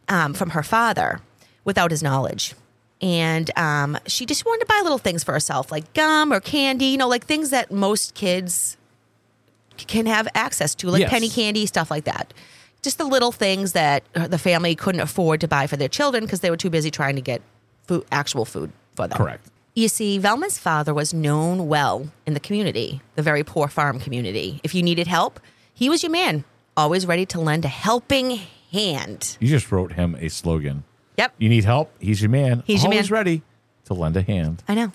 [0.07, 1.19] um, from her father
[1.65, 2.53] without his knowledge.
[3.03, 6.85] And um, she just wanted to buy little things for herself, like gum or candy,
[6.85, 8.77] you know, like things that most kids
[9.75, 11.09] can have access to, like Yes.
[11.09, 12.33] penny candy, stuff like that.
[12.81, 16.39] Just the little things that the family couldn't afford to buy for their children because
[16.39, 17.41] they were too busy trying to get
[17.87, 19.17] food, actual food for them.
[19.17, 19.45] Correct.
[19.73, 24.61] You see, Velma's father was known well in the community, the very poor farm community.
[24.63, 25.41] If you needed help,
[25.73, 26.45] he was your man,
[26.77, 28.39] always ready to lend a helping
[28.71, 29.35] hand.
[29.41, 30.85] You just wrote him a slogan.
[31.17, 31.91] Yep, You need help?
[31.99, 32.63] He's your man.
[32.65, 33.17] He's your Always man.
[33.17, 33.41] ready
[33.85, 34.63] to lend a hand.
[34.67, 34.91] I know.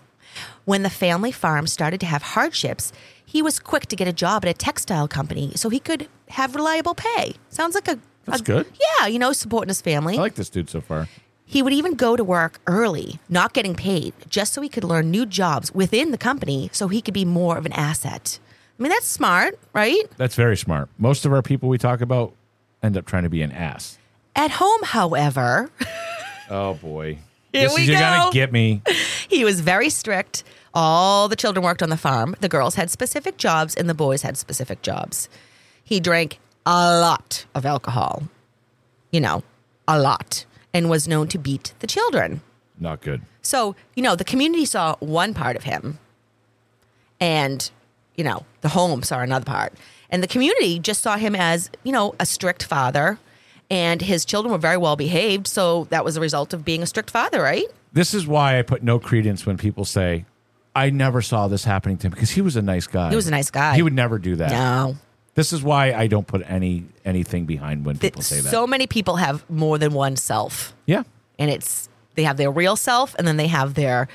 [0.65, 2.93] When the family farm started to have hardships,
[3.25, 6.55] he was quick to get a job at a textile company so he could have
[6.55, 7.35] reliable pay.
[7.51, 7.99] Sounds like a.
[8.27, 8.67] That's a- good.
[9.01, 10.17] Yeah, you know, supporting his family.
[10.19, 11.09] I like this dude so far.
[11.45, 15.11] He would even go to work early, not getting paid, just so he could learn
[15.11, 18.39] new jobs within the company so he could be more of an asset.
[18.79, 20.03] I mean, that's smart, right?
[20.19, 20.91] That's very smart.
[20.99, 22.35] Most of our people we talk about
[22.83, 23.98] end up trying to be an ass.
[24.39, 25.69] At home, however,
[26.49, 27.19] Oh boy.
[27.53, 28.83] Here this we is, You're gonna get me.
[29.29, 30.45] he was very strict.
[30.73, 32.37] All the children worked on the farm.
[32.39, 35.29] The girls had specific jobs and the boys had specific jobs.
[35.83, 38.29] He drank a lot of alcohol,
[39.11, 39.43] you know,
[39.89, 42.41] a lot, and was known to beat the children.
[42.79, 43.23] Not good.
[43.43, 45.99] So, you know, the community saw one part of him,
[47.19, 47.69] and,
[48.15, 49.73] you know, the home saw another part.
[50.11, 53.19] And the community just saw him as, you know, a strict father
[53.71, 55.47] And his children were very well behaved.
[55.47, 57.67] So that was a result of being a strict father, right?
[57.93, 60.25] This is why I put no credence when people say,
[60.75, 63.11] I never saw this happening to him because he was a nice guy.
[63.11, 63.75] He was a nice guy.
[63.75, 64.51] He would never do that.
[64.51, 64.97] No.
[65.35, 68.51] This is why I don't put any anything behind when people say that.
[68.51, 70.75] so many people have more than one self.
[70.87, 71.03] yeah.
[71.39, 74.09] And it's, they have their real self and then they have their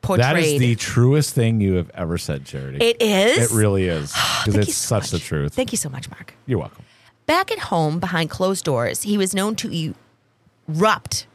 [0.00, 0.24] portrayed.
[0.24, 2.78] That is the truest thing you have ever said, Charity.
[2.78, 3.50] It is?
[3.52, 4.14] It really is.
[4.44, 5.54] Because it's so such the truth.
[5.54, 6.34] Thank you so much, Mark.
[6.46, 6.84] You're welcome.
[7.26, 9.94] Back at home behind closed doors, he was known to
[10.68, 11.26] erupt.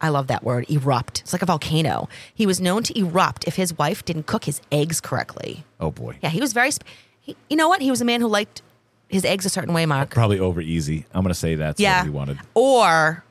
[0.00, 1.20] I love that word, erupt.
[1.20, 2.08] It's like a volcano.
[2.34, 5.64] He was known to erupt if his wife didn't cook his eggs correctly.
[5.80, 6.18] Oh boy.
[6.22, 6.72] Yeah, he was very.
[6.74, 6.84] Sp-
[7.20, 7.80] he, you know what?
[7.80, 8.62] He was a man who liked
[9.08, 10.10] his eggs a certain way, Mark.
[10.10, 11.06] Probably over easy.
[11.14, 12.00] I'm going to say that's yeah.
[12.00, 12.38] what he wanted.
[12.54, 13.24] Or,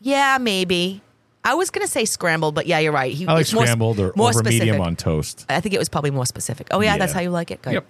[0.00, 1.00] yeah, maybe.
[1.42, 3.12] I was going to say scrambled, but yeah, you're right.
[3.12, 5.46] He, I like it's more scrambled or more over medium on toast.
[5.48, 6.66] I think it was probably more specific.
[6.70, 7.62] Oh, yeah, that's how you like it?
[7.62, 7.74] Good.
[7.74, 7.86] Yep.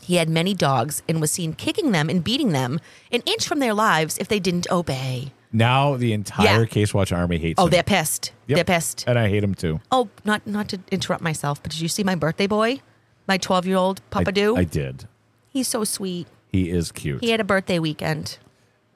[0.00, 3.58] He had many dogs and was seen kicking them and beating them an inch from
[3.58, 5.32] their lives if they didn't obey.
[5.52, 6.66] Now the entire Yeah.
[6.66, 7.70] Case Watch Army hates Oh, him.
[7.70, 8.32] they're pissed.
[8.46, 8.56] Yep.
[8.56, 9.04] They're pissed.
[9.06, 9.80] And I hate him too.
[9.90, 12.80] Oh, not not to interrupt myself, but did you see my birthday boy?
[13.28, 14.56] My 12 year old I- Papa Do?
[14.56, 15.06] I did.
[15.48, 16.26] He's so sweet.
[16.50, 17.20] He is cute.
[17.22, 18.38] He had a birthday weekend.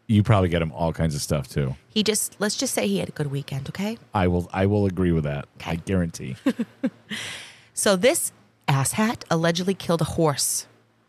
[0.08, 1.74] you probably get him all kinds of stuff too.
[1.88, 3.98] He just, let's just say he had a good weekend, okay?
[4.14, 5.46] I will I will agree with that.
[5.64, 6.36] I guarantee.
[7.74, 8.32] So this
[8.68, 10.66] asshat allegedly killed a horse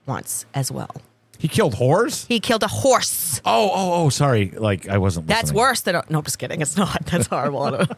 [0.07, 0.95] once as well.
[1.37, 2.25] he killed whores?
[2.27, 3.41] He killed a horse.
[3.45, 4.51] Oh, oh, oh, sorry.
[4.51, 5.57] Like I wasn't That's listening.
[5.59, 6.61] worse than a, no, just kidding.
[6.61, 7.05] It's not.
[7.05, 7.85] That's horrible.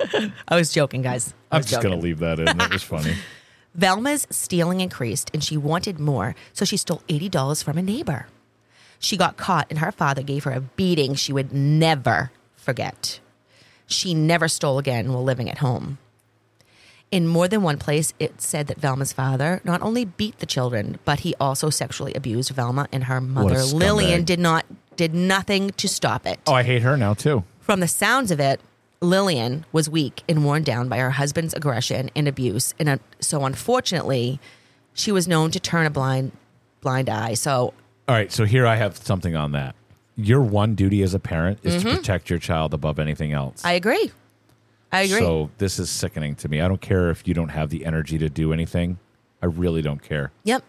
[0.48, 1.34] I was joking, guys.
[1.50, 2.44] I I'm was just going to leave that in.
[2.58, 3.14] That was funny.
[3.74, 8.26] Velma's stealing increased and she wanted more, so she stole $80 from a neighbor.
[8.98, 13.20] She got caught and her father gave her a beating she would never forget.
[13.86, 15.98] She never stole again while living at home.
[17.10, 20.98] In more than one place, it said that Velma's father not only beat the children,
[21.06, 23.62] but he also sexually abused Velma and her mother.
[23.62, 24.66] Lillian, did not
[24.96, 26.38] did nothing to stop it.
[26.46, 27.44] Oh, I hate her now too.
[27.60, 28.60] From the sounds of it,
[29.00, 33.44] Lillian was weak and worn down by her husband's aggression and abuse, and uh, so
[33.44, 34.38] unfortunately,
[34.92, 36.32] she was known to turn a blind
[36.82, 37.34] blind eye.
[37.34, 37.72] So
[38.06, 39.74] All right, so here I have something on that.
[40.16, 41.88] Your one duty as a parent is Mm-hmm.
[41.90, 43.64] to protect your child above anything else.
[43.64, 44.10] I agree.
[44.92, 45.18] I agree.
[45.20, 46.60] So this is sickening to me.
[46.60, 48.98] I don't care if you don't have the energy to do anything.
[49.42, 50.32] I really don't care.
[50.44, 50.64] Yep.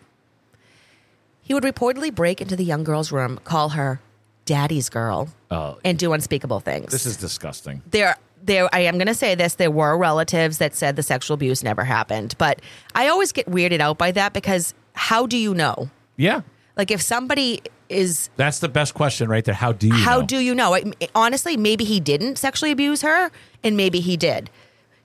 [1.41, 3.99] He would reportedly break into the young girl's room, call her
[4.45, 6.91] "daddy's girl," Oh, and do unspeakable things.
[6.91, 7.81] this is disgusting.
[7.89, 11.33] there there I am going to say this there were relatives that said the sexual
[11.35, 12.61] abuse never happened but
[12.95, 16.41] I always get weirded out by that because how do you know Yeah,
[16.77, 19.55] like if somebody is that's the best question right there.
[19.55, 19.93] How do you?
[19.93, 20.25] how know?
[20.25, 20.77] do you know
[21.15, 23.31] honestly maybe he didn't sexually abuse her
[23.63, 24.49] and maybe he did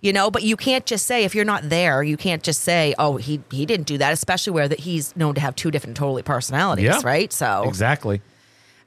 [0.03, 2.95] you know but you can't just say if you're not there you can't just say
[2.99, 5.97] oh he he didn't do that especially where that he's known to have two different
[5.97, 7.01] totally personalities Yeah.
[7.03, 8.21] right so exactly?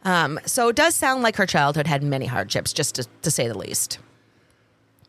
[0.04, 3.48] um, so it does sound like her childhood had many hardships, just to, to say
[3.50, 3.98] the least.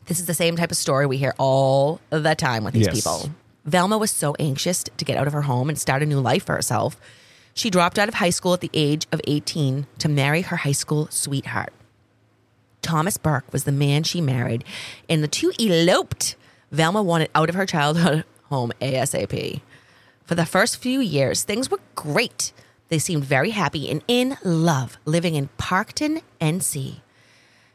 [0.07, 2.95] This is the same type of story we hear all the time with these Yes.
[2.97, 3.31] people.
[3.65, 6.47] Velma was so anxious to get out of her home and start a new life
[6.47, 6.97] for herself.
[7.59, 10.71] She dropped out of high school at the age of 18 to marry her high
[10.71, 11.73] school sweetheart.
[12.83, 14.63] Thomas Burke was the man she married,
[15.09, 16.37] and the two eloped.
[16.71, 19.61] Velma wanted out of her childhood home ASAP.
[20.25, 22.53] For the first few years, things were great.
[22.91, 27.01] They seemed very happy and in love living in Parkton, NC.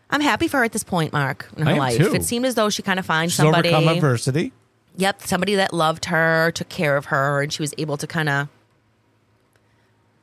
[0.09, 1.97] I'm happy for her at this point, Mark, in her life.
[1.97, 2.15] too.
[2.15, 3.67] It seemed as though she kind of finds She's somebody.
[3.67, 4.53] overcome adversity.
[4.95, 8.29] Yep, somebody that loved her, took care of her, and she was able to kind
[8.29, 8.47] of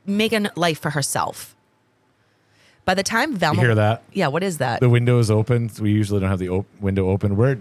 [0.07, 1.55] make a life for herself.
[2.85, 4.03] By the time Velma, You hear that?
[4.13, 4.81] Yeah, what is that?
[4.81, 5.71] The window is open.
[5.81, 7.37] We usually don't have the op- window open.
[7.37, 7.59] We're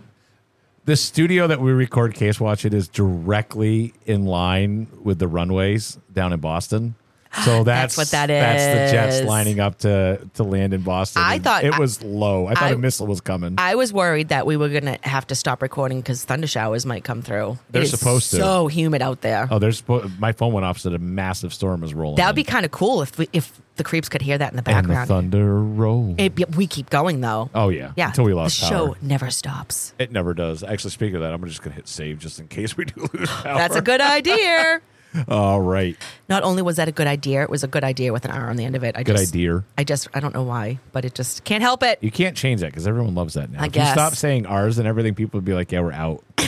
[0.86, 6.00] the studio that we record Case Watch it is directly in line with the runways
[6.12, 6.96] down in Boston.
[7.46, 8.42] So that's, That's what that is.
[8.42, 11.22] That's the jets lining up to to land in Boston.
[11.24, 12.48] I And thought- it was low.
[12.48, 13.54] I thought I- a missile was coming.
[13.60, 16.86] I was worried that we were going to have to stop recording because thunder showers
[16.88, 17.60] might come through.
[17.70, 18.38] They're supposed to.
[18.38, 19.48] So humid out there.
[19.52, 19.84] oh, there's
[20.18, 22.16] my phone went off, so a massive storm is rolling.
[22.18, 24.58] that would be kind of cool if we, if the creeps could hear that in
[24.58, 25.08] the and the background.
[25.08, 26.16] thunder roll.
[26.18, 27.52] It- we keep going though.
[27.54, 28.98] oh yeah, yeah, until we lost the show power.
[29.04, 29.94] never stops.
[30.00, 30.64] It never does.
[30.64, 33.30] Actually, speaking of that, I'm just gonna hit save just in case we do lose
[33.30, 33.56] power.
[33.60, 34.82] That's a good idea.
[35.28, 38.26] All right, Not only was that a good idea, it was a good idea with
[38.26, 38.96] an R on the end of it.
[38.96, 39.64] I good just, idea.
[39.78, 41.98] I just, I don't know why, but it just can't help it.
[42.02, 43.62] You can't change that because everyone loves that now.
[43.62, 43.88] I if guess.
[43.88, 46.24] you stop saying ours and everything, people would be like, "Yeah, we're out."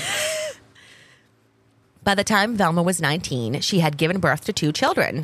[2.03, 5.23] By the time Velma was 19, she had given birth to two children.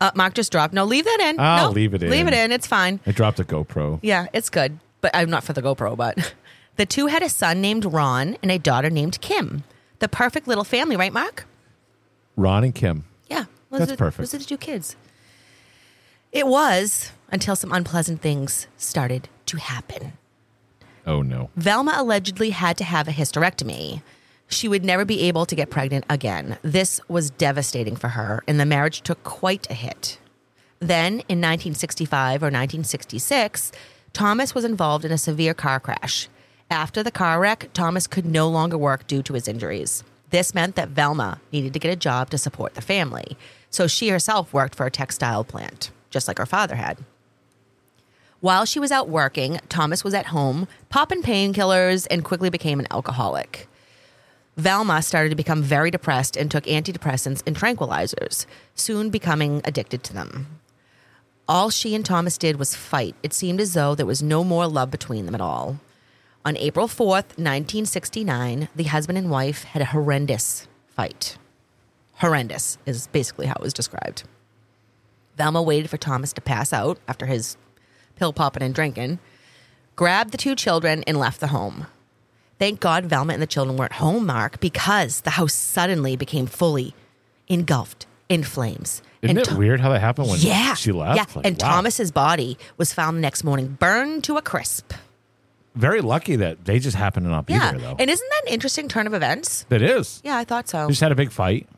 [0.00, 0.72] Uh, Mark just dropped.
[0.72, 1.40] No, leave that in.
[1.40, 2.10] I'll no, leave it in.
[2.10, 2.52] Leave it in.
[2.52, 3.00] It's fine.
[3.06, 3.98] I dropped a GoPro.
[4.02, 4.78] Yeah, it's good.
[5.00, 6.34] But I'm not for the GoPro, but
[6.76, 9.64] the two had a son named Ron and a daughter named Kim.
[9.98, 11.46] The perfect little family, right, Mark?
[12.38, 13.04] Ron and Kim.
[13.28, 13.46] Yeah.
[13.70, 14.18] Those That's are, perfect.
[14.18, 14.96] Those are the two kids.
[16.30, 20.12] It was until some unpleasant things started to happen.
[21.06, 21.50] Oh no.
[21.56, 24.02] Velma allegedly had to have a hysterectomy.
[24.46, 26.58] She would never be able to get pregnant again.
[26.62, 30.18] This was devastating for her, and the marriage took quite a hit.
[30.78, 33.72] Then, in 1965 or 1966,
[34.12, 36.28] Thomas was involved in a severe car crash.
[36.70, 40.04] After the car wreck, Thomas could no longer work due to his injuries.
[40.30, 43.36] This meant that Velma needed to get a job to support the family.
[43.70, 46.98] So she herself worked for a textile plant, just like her father had.
[48.40, 52.86] While she was out working, Thomas was at home, popping painkillers, and quickly became an
[52.90, 53.68] alcoholic.
[54.56, 60.12] Velma started to become very depressed and took antidepressants and tranquilizers, soon becoming addicted to
[60.12, 60.60] them.
[61.48, 63.14] All she and Thomas did was fight.
[63.22, 65.78] It seemed as though there was no more love between them at all.
[66.48, 71.36] On April 4th, 1969, the husband and wife had a horrendous fight.
[72.22, 74.22] Horrendous is basically how it was described.
[75.36, 77.58] Velma waited for Thomas to pass out after his
[78.16, 79.18] pill popping and drinking,
[79.94, 81.86] grabbed the two children, and left the home.
[82.58, 86.94] Thank God Velma and the children weren't home, Mark, because the house suddenly became fully
[87.48, 89.02] engulfed in flames.
[89.20, 91.16] Isn't And it Tho- weird how that happened when yeah, she left?
[91.18, 91.68] Yeah, Like, and wow.
[91.68, 94.94] Thomas's body was found the next morning, burned to a crisp.
[95.78, 97.96] Very lucky that they just happened to not be yeah, there though.
[98.00, 99.64] and isn't that an interesting turn of events?
[99.70, 100.20] it is.
[100.24, 100.82] Yeah, I thought so.
[100.82, 101.68] They just had a big fight.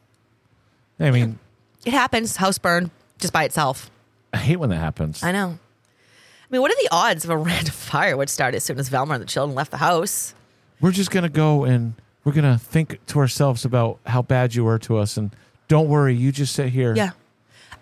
[0.98, 1.38] I mean,
[1.84, 2.36] It happens.
[2.36, 3.90] House burned just by itself.
[4.32, 5.22] I hate when that happens.
[5.22, 5.58] I know.
[5.58, 8.88] I mean, what are the odds of a random fire would start as soon as
[8.88, 10.34] Velma and the children left the house?
[10.80, 11.92] We're just gonna go and
[12.24, 15.30] we're gonna think to ourselves about how bad you were to us, and
[15.68, 16.94] don't worry, you just sit here.
[16.94, 17.10] Yeah.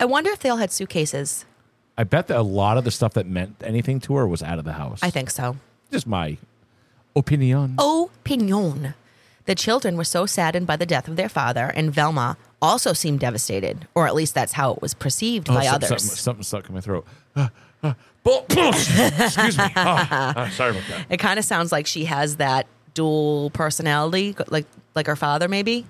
[0.00, 1.44] I wonder if they all had suitcases.
[1.96, 4.58] I bet that a lot of the stuff that meant anything to her was out
[4.58, 5.00] of the house.
[5.02, 5.56] I think so.
[5.90, 6.36] Just my
[7.16, 7.76] opinion.
[7.78, 8.94] Opinion.
[9.46, 13.20] The children were so saddened by the death of their father, and Velma also seemed
[13.20, 15.88] devastated, or at least that's how it was perceived Oh, by some- others.
[15.88, 17.06] Something, something stuck in my throat.
[17.34, 17.48] Uh,
[17.82, 19.64] uh, bull- Excuse me.
[19.76, 21.06] Oh, uh, sorry about that.
[21.08, 25.86] It kind of sounds like she has that dual personality, like like her father, maybe.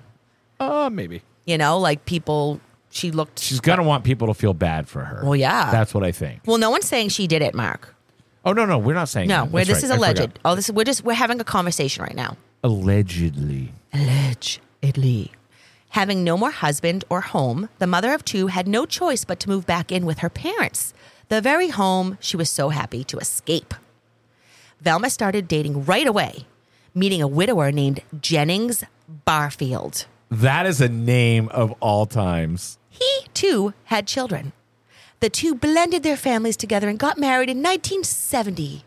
[0.59, 1.21] Uh, maybe.
[1.45, 2.61] You know, like people.
[2.91, 3.39] She looked.
[3.39, 5.21] She's gonna want people to feel bad for her.
[5.23, 5.69] Well, yeah.
[5.71, 6.41] That's what I think.
[6.45, 7.93] well, no one's saying she did it, Mark.
[8.45, 9.51] Oh no, no, we're not saying No, that.
[9.51, 9.95] where That's this right.
[9.97, 10.21] is I alleged.
[10.21, 10.39] forgot.
[10.45, 12.37] Oh, this we're just we're having a conversation right now.
[12.63, 13.73] Allegedly.
[13.93, 15.31] Allegedly.
[15.89, 19.49] Having no more husband or home, the mother of two had no choice but to
[19.49, 20.93] move back in with her parents,
[21.29, 23.73] the very home she was so happy to escape.
[24.81, 26.45] Velma started dating right away,
[26.93, 28.83] meeting a widower named Jennings
[29.25, 30.05] Barfield.
[30.29, 32.77] That is a name of all times.
[32.89, 34.53] He, too, had children.
[35.19, 38.83] The two blended their families together and got married in 1970.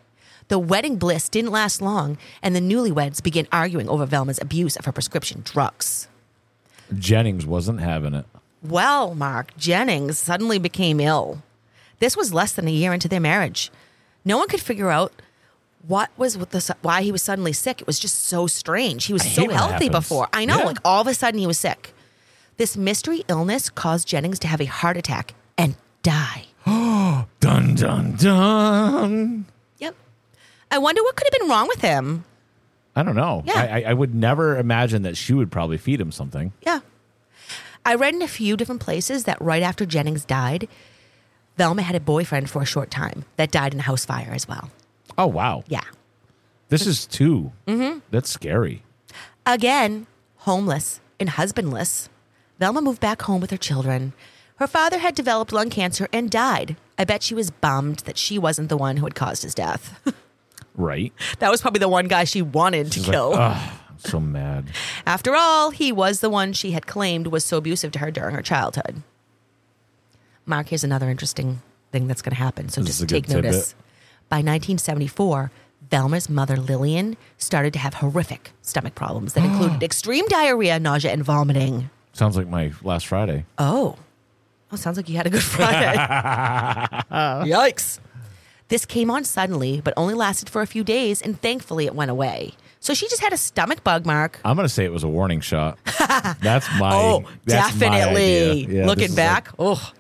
[0.48, 4.84] The wedding bliss didn't last long, and the newlyweds began arguing over Velma's abuse of
[4.84, 6.08] her prescription drugs.
[6.98, 8.26] Jennings wasn't having it.
[8.62, 11.42] Well, Mark, Jennings suddenly became ill.
[11.98, 13.70] This was less than a year into their marriage.
[14.24, 15.12] No one could figure out
[15.86, 17.80] what was with the why he was suddenly sick.
[17.80, 19.06] It was just so strange.
[19.06, 20.28] He was I so hate when that healthy before.
[20.32, 20.64] I know, Yeah.
[20.64, 21.92] like all of a sudden he was sick.
[22.56, 26.46] This mystery illness caused Jennings to have a heart attack and die.
[26.66, 29.46] Oh dun dun dun.
[29.78, 29.94] Yep.
[30.70, 32.24] I wonder what could have been wrong with him.
[32.94, 33.42] I don't know.
[33.46, 33.54] Yeah.
[33.56, 36.52] I, I, I would never imagine that she would probably feed him something.
[36.62, 36.80] Yeah.
[37.84, 40.68] I read in a few different places that right after Jennings died,
[41.56, 44.46] Velma had a boyfriend for a short time that died in a house fire as
[44.46, 44.70] well.
[45.18, 45.64] Oh wow.
[45.68, 45.84] Yeah.
[46.68, 47.98] This is 2 Mm-hmm.
[48.10, 48.82] That's scary.
[49.44, 50.06] Again,
[50.38, 52.08] homeless and husbandless,
[52.58, 54.12] Velma moved back home with her children.
[54.62, 56.76] Her father had developed lung cancer and died.
[56.96, 60.00] I bet she was bummed that she wasn't the one who had caused his death.
[60.76, 61.12] Right.
[61.40, 63.32] that was probably the one guy she wanted to kill.
[63.32, 63.60] like,
[63.90, 64.70] I'm so mad.
[65.04, 68.36] After all, he was the one she had claimed was so abusive to her during
[68.36, 69.02] her childhood.
[70.46, 71.60] Mark, here's another interesting
[71.90, 72.68] thing that's going to happen.
[72.68, 73.70] So This just take notice.
[73.72, 73.82] tidbit.
[74.30, 75.50] By 1974,
[75.90, 81.24] Velma's mother, Lillian, started to have horrific stomach problems that included extreme diarrhea, nausea, and
[81.24, 81.90] vomiting.
[82.12, 83.44] Sounds like my last Friday.
[83.58, 83.96] Oh.
[84.72, 85.96] Oh, sounds like you had a good Friday.
[87.14, 87.44] Oh.
[87.46, 87.98] Yikes.
[88.68, 92.10] This came on suddenly, but only lasted for a few days, and thankfully it went
[92.10, 92.54] away.
[92.80, 94.40] So she just had a stomach bug, Mark.
[94.46, 95.78] I'm gonna say it was a warning shot.
[96.40, 96.90] That's my.
[96.94, 98.50] Oh, that's my definitely.
[98.62, 98.68] idea.
[98.80, 99.92] Yeah, Looking back, like- oh.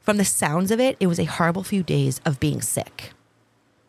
[0.00, 3.12] From the sounds of it, it was a horrible few days of being sick.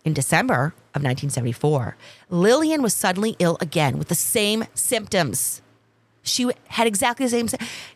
[0.05, 1.97] In December of 1974,
[2.29, 5.61] Lillian was suddenly ill again with the same symptoms.
[6.21, 7.49] She had exactly the same.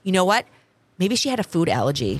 [0.03, 0.45] You know what?
[0.99, 2.19] Maybe she had a food allergy.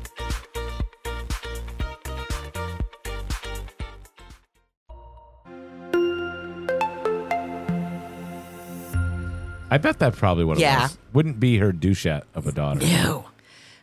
[9.71, 10.81] I bet that's probably what it Yeah.
[10.83, 10.97] was.
[11.13, 12.81] Wouldn't be her douchette of a daughter.
[12.85, 13.27] No.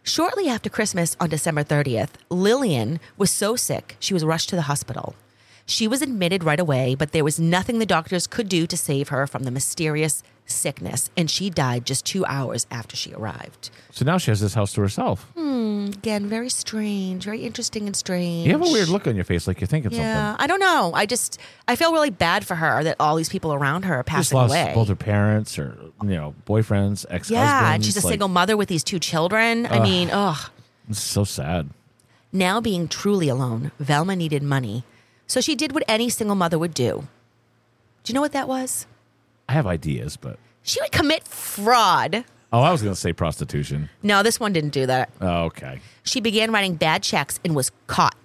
[0.02, 4.62] Shortly after Christmas on December 30th, Lillian was so sick she was rushed to the
[4.62, 5.14] hospital.
[5.70, 9.08] She was admitted right away, but there was nothing the doctors could do to save
[9.10, 13.68] her from the mysterious sickness, and she died just two hours after she arrived.
[13.90, 15.24] So now she has this house to herself.
[15.36, 18.46] Hmm, again, very strange, very interesting and strange.
[18.46, 20.42] You have a weird look on your face, like you're thinking Yeah, something.
[20.42, 20.92] I don't know.
[20.94, 21.38] I just
[21.68, 24.38] I feel really bad for her that all these people around her are Just passing
[24.38, 24.72] lost away.
[24.74, 27.30] both her parents, or you know, boyfriends, ex-husbands.
[27.30, 29.66] yeah, and she's a like, single mother with these two children.
[29.66, 30.50] I mean, ugh.
[30.88, 31.68] It's so sad.
[32.32, 34.84] Now being truly alone, Velma needed money.
[35.28, 37.06] So she did what any single mother would do.
[38.02, 38.86] Do you know what that was?
[39.48, 42.24] I have ideas, but She would commit fraud.
[42.52, 43.88] oh, I was going to say prostitution.
[44.02, 45.10] No, this one didn't do that.
[45.20, 45.80] Oh, okay.
[46.02, 48.16] She began writing bad checks and was caught.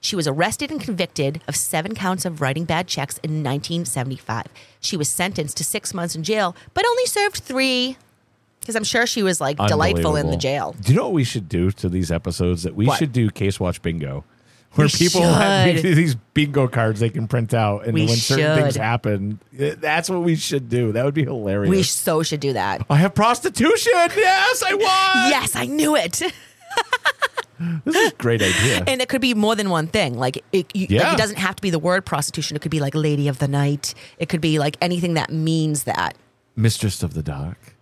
[0.00, 4.46] She was arrested and convicted of seven counts of writing bad checks in 1975.
[4.80, 7.96] She was sentenced to six months in jail, but only served three.
[8.60, 10.76] Because I'm sure she was like delightful in the jail.
[10.80, 12.62] Do you know what we should do to these episodes?
[12.64, 12.98] That we What?
[12.98, 14.24] should do case watch bingo,
[14.78, 18.62] where We people have these bingo cards they can print out, and We when certain
[18.62, 20.92] things happen, eh, that's what we should do.
[20.92, 21.70] That would be hilarious.
[21.70, 22.86] We so should do that.
[22.88, 23.92] I have prostitution.
[23.94, 25.30] Yes, I won.
[25.30, 26.22] Yes, I knew it.
[27.84, 28.84] This is a great idea.
[28.86, 30.16] And it could be more than one thing.
[30.16, 32.56] Like it, you, like, it doesn't have to be the word prostitution.
[32.56, 33.94] It could be like lady of the night.
[34.20, 36.16] It could be like anything that means that.
[36.54, 37.74] Mistress of the Dark,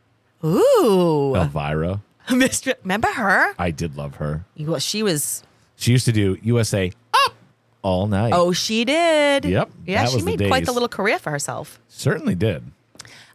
[0.43, 2.01] Ooh, Elvira.
[2.35, 2.77] Mistress.
[2.83, 3.55] remember her?
[3.59, 4.47] I did love her.
[4.59, 5.43] Well, she was.
[5.77, 7.35] She used to do USA Up
[7.83, 8.33] all night.
[8.35, 9.45] Oh, she did.
[9.45, 11.79] Yep, Yeah, that she was the made quite the little career for herself.
[11.89, 12.63] certainly did.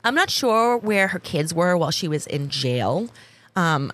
[0.03, 3.09] I'm not sure where her kids were while she was in jail.
[3.55, 3.91] Um,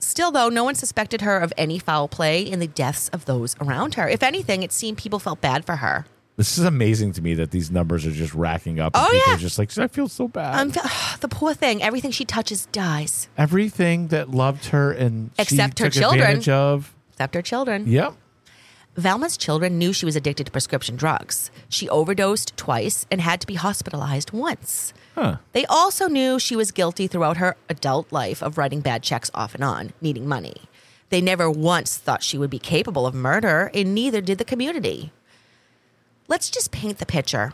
[0.00, 3.54] still, though, no one suspected her of any foul play in the deaths of those
[3.60, 4.08] around her.
[4.08, 6.06] If anything, it seemed people felt bad for her.
[6.36, 8.96] This is amazing to me that these numbers are just racking up.
[8.96, 9.34] And Oh, people yeah.
[9.36, 10.58] are just like, I feel so bad.
[10.58, 10.70] Um,
[11.20, 15.90] the poor thing, everything she touches dies, Everything that loved her and Except she her
[15.90, 16.20] took children.
[16.22, 16.93] advantage of.
[17.14, 17.86] Except her children.
[17.86, 18.14] Yep.
[18.96, 21.50] Velma's children knew she was addicted to prescription drugs.
[21.68, 24.92] She overdosed twice and had to be hospitalized once.
[25.14, 25.36] Huh.
[25.52, 29.54] They also knew she was guilty throughout her adult life of writing bad checks off
[29.54, 30.62] and on, needing money.
[31.10, 35.12] They never once thought she would be capable of murder, and neither did the community.
[36.26, 37.52] Let's just paint the picture,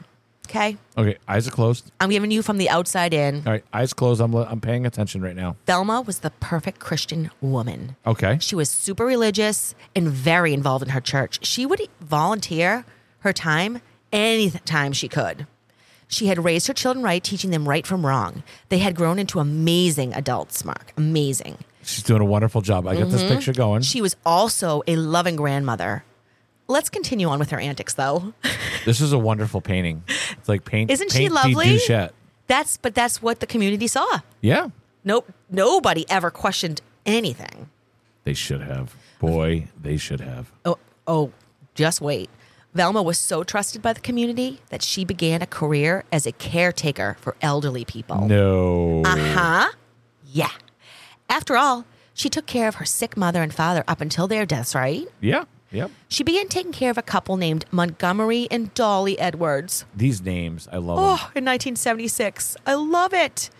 [0.50, 0.76] okay?
[0.98, 1.16] Okay.
[1.28, 1.90] Eyes are closed.
[2.00, 3.42] I'm giving you from the outside in.
[3.46, 3.64] All right.
[3.72, 4.20] Eyes closed.
[4.20, 5.56] I'm I'm paying attention right now.
[5.66, 7.96] Velma was the perfect Christian woman.
[8.06, 8.38] Okay.
[8.40, 11.46] She was super religious and very involved in her church.
[11.46, 12.84] She would volunteer
[13.20, 13.80] her time
[14.12, 15.46] any time she could.
[16.08, 18.42] She had raised her children right, teaching them right from wrong.
[18.68, 20.92] They had grown into amazing adults, Mark.
[20.96, 21.58] Amazing.
[21.82, 22.86] She's doing a wonderful job.
[22.88, 23.28] I got this Mhm.
[23.28, 23.82] picture going.
[23.82, 26.02] She was also a loving grandmother.
[26.70, 28.32] Let's continue on with her antics, though.
[28.86, 30.04] This is a wonderful painting.
[30.38, 30.90] It's like paint.
[30.90, 31.78] Isn't she paint the lovely?
[32.46, 34.20] That's but that's what the community saw.
[34.40, 34.68] Yeah.
[35.04, 37.68] Nope, nobody ever questioned anything.
[38.24, 38.96] They should have.
[39.18, 40.50] Boy, they should have.
[40.64, 41.30] Oh, oh,
[41.74, 42.30] just wait.
[42.72, 47.18] Velma was so trusted by the community that she began a career as a caretaker
[47.20, 48.26] for elderly people.
[48.28, 49.02] No.
[49.04, 49.68] Uh huh.
[50.24, 50.52] Yeah.
[51.28, 54.74] After all, she took care of her sick mother and father up until their deaths,
[54.74, 55.06] right?
[55.20, 55.44] Yeah.
[55.72, 55.90] Yep.
[56.08, 59.84] She began taking care of a couple named Montgomery and Dolly Edwards.
[59.94, 61.02] These names, I love Oh,
[61.32, 61.32] them.
[61.36, 62.56] in 1976.
[62.66, 63.50] I love it.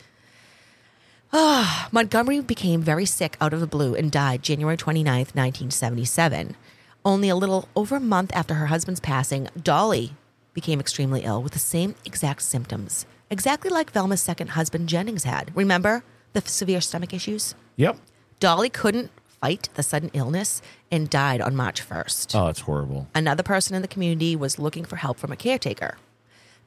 [1.33, 6.57] Ah, Montgomery became very sick out of the blue and died January 29th, 1977.
[7.05, 10.15] Only a little over a month after her husband's passing, Dolly
[10.53, 15.55] became extremely ill with the same exact symptoms, exactly like Velma's second husband Jennings had.
[15.57, 16.03] Remember
[16.33, 17.55] the severe stomach issues?
[17.77, 17.99] Yep.
[18.41, 20.61] Dolly couldn't fight the sudden illness
[20.91, 22.35] and died on March 1st.
[22.39, 23.09] Oh, that's horrible.
[23.15, 25.97] Another person in the community was looking for help from a caretaker.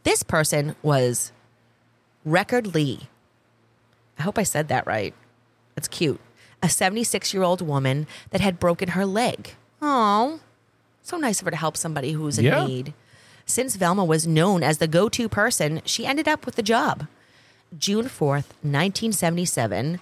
[0.03, 1.32] This person was
[2.26, 3.07] Record Lee.
[4.17, 5.13] I hope I said that right.
[5.76, 6.19] That's cute.
[6.61, 9.55] A 76 year old woman that had broken her leg.
[9.82, 10.39] Oh,
[11.01, 12.65] so nice of her to help somebody who's in Yeah.
[12.65, 12.93] need.
[13.45, 17.07] Since Velma was known as the go to person, she ended up with the job.
[17.78, 19.99] June 4th, 1977,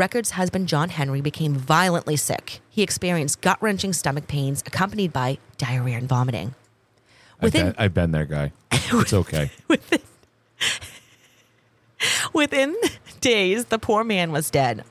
[0.00, 2.62] Record's husband John Henry became violently sick.
[2.70, 6.54] He experienced gut wrenching stomach pains accompanied by diarrhea and vomiting.
[7.38, 8.52] I've been, I've been there, guy.
[8.72, 9.50] It's okay.
[9.68, 10.00] within,
[12.32, 12.74] Within
[13.20, 14.84] days, the poor man was dead.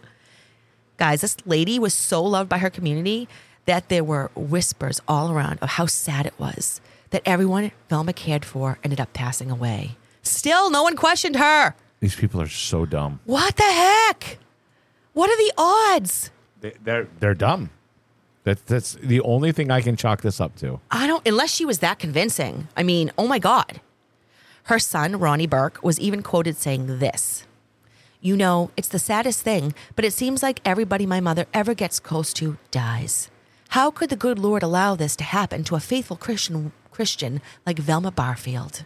[0.98, 3.28] Guys, this lady was so loved by her community
[3.66, 8.46] that there were whispers all around of how sad it was that everyone Velma cared
[8.46, 9.98] for ended up passing away.
[10.22, 11.74] Still, no one questioned her.
[12.00, 13.22] These people are so dumb.
[13.26, 14.38] What the heck?
[15.20, 16.32] What are the odds?
[16.62, 17.72] They, they're they're dumb.
[18.46, 20.80] That that's the only thing I can chalk this up to.
[20.90, 22.70] I don't, unless she was that convincing.
[22.78, 23.82] I mean, oh my God.
[24.72, 27.46] Her son, Ronnie Burke, was even quoted saying this
[28.22, 32.00] You know, it's the saddest thing, but it seems like everybody my mother ever gets
[32.00, 33.30] close to dies.
[33.76, 37.78] How could the good Lord allow this to happen to a faithful Christian Christian like
[37.78, 38.86] Velma Barfield?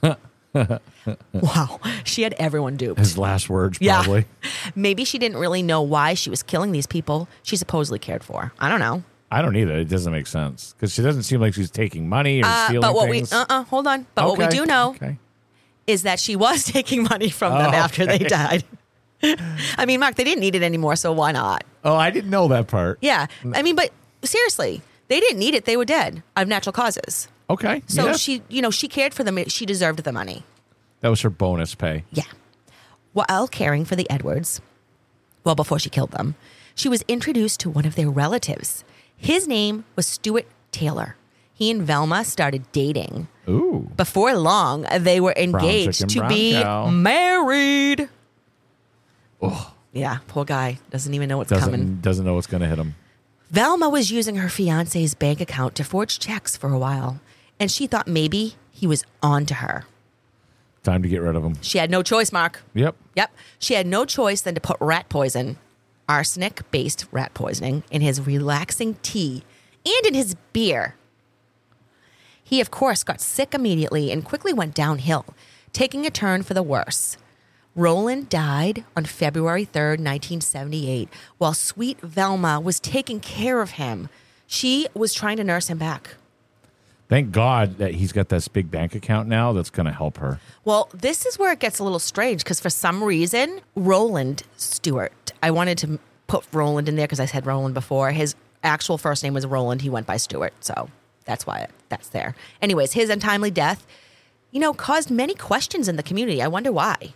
[1.32, 2.98] wow, she had everyone duped.
[2.98, 4.02] His last words, Yeah.
[4.02, 4.24] probably.
[4.74, 8.52] Maybe she didn't really know why she was killing these people she supposedly cared for.
[8.58, 9.02] I don't know.
[9.30, 9.74] I don't either.
[9.78, 12.80] It doesn't make sense because she doesn't seem like she's taking money or Uh, stealing
[12.82, 13.30] but what things.
[13.32, 14.06] we uh uh hold on.
[14.14, 15.18] But what we do know okay.
[15.86, 18.64] is that she was taking money from them Oh, after they died.
[19.22, 21.64] I mean, Mark, they didn't need it anymore, so why not?
[21.84, 22.98] Oh, I didn't know that part.
[23.00, 23.26] Yeah.
[23.54, 23.90] I mean, but
[24.22, 25.64] seriously, they didn't need it.
[25.64, 27.26] They were dead of natural causes.
[27.48, 27.82] Okay.
[27.86, 29.38] So she, you know, she cared for them.
[29.48, 30.42] She deserved the money.
[31.00, 32.04] that was her bonus pay.
[32.12, 32.24] Yeah.
[33.12, 34.60] While caring for the Edwards,
[35.44, 36.34] well, before she killed them,
[36.74, 38.84] she was introduced to one of their relatives.
[39.16, 41.16] His name was Stuart Taylor.
[41.54, 43.28] He and Velma started dating.
[43.48, 43.90] Ooh.
[43.96, 46.88] Before long, they were engaged to be cow.
[46.90, 48.08] married.
[49.92, 51.96] Yeah, poor guy doesn't even know what's Doesn't coming.
[52.02, 52.94] doesn't know what's going to hit him.
[53.50, 57.20] Velma was using her fiance's bank account to forge checks for a while,
[57.58, 59.84] and she thought maybe he was on to her.
[60.82, 61.56] Time to get rid of him.
[61.62, 62.62] She had no choice, Mark.
[62.74, 62.94] Yep.
[63.16, 63.32] Yep.
[63.58, 65.58] She had no choice than to put rat poison,
[66.08, 69.42] arsenic based rat poisoning, in his relaxing tea
[69.84, 70.94] and in his beer.
[72.42, 75.24] He, of course, got sick immediately and quickly went downhill,
[75.72, 77.16] taking a turn for the worse.
[77.74, 84.08] Roland died on February 3rd, 1978, while sweet Velma was taking care of him.
[84.46, 86.14] She was trying to nurse him back.
[87.08, 90.40] Thank God that he's got this big bank account now that's going to help her.
[90.64, 95.32] Well, this is where it gets a little strange because for some reason, Roland Stuart,
[95.42, 98.10] I wanted to put Roland in there because I said Roland before.
[98.10, 98.34] His
[98.64, 99.82] actual first name was Roland.
[99.82, 100.52] He went by Stewart.
[100.60, 100.90] So
[101.24, 102.34] that's why that's there.
[102.60, 103.86] Anyways, his untimely death,
[104.50, 106.42] you know, caused many questions in the community.
[106.42, 107.12] I wonder why.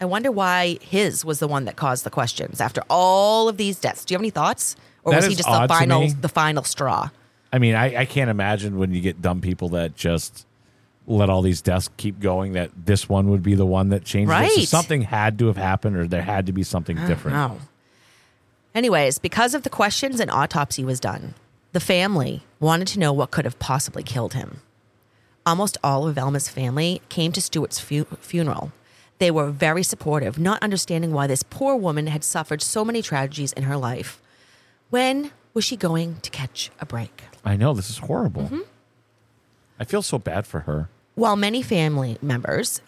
[0.00, 3.78] I wonder why his was the one that caused the questions after all of these
[3.78, 4.04] deaths.
[4.04, 4.74] Do you have any thoughts?
[5.04, 7.10] Or That was he just the final the final straw?
[7.52, 10.46] I mean, I, I can't imagine when you get dumb people that just
[11.06, 14.32] let all these deaths keep going that this one would be the one that changes
[14.34, 14.50] it.
[14.52, 17.36] So something had to have happened or there had to be something different.
[17.36, 17.58] No.
[18.74, 21.34] Anyways, because of the questions, an autopsy was done.
[21.72, 24.60] The family wanted to know what could have possibly killed him.
[25.44, 28.70] Almost all of Velma's family came to Stuart's fu- funeral.
[29.18, 33.52] They were very supportive, not understanding why this poor woman had suffered so many tragedies
[33.52, 34.20] in her life.
[34.90, 37.22] When was she going to catch a break?
[37.44, 38.42] I know this is horrible.
[38.42, 38.60] Mm-hmm.
[39.78, 40.88] I feel so bad for her.
[41.14, 42.82] While many family members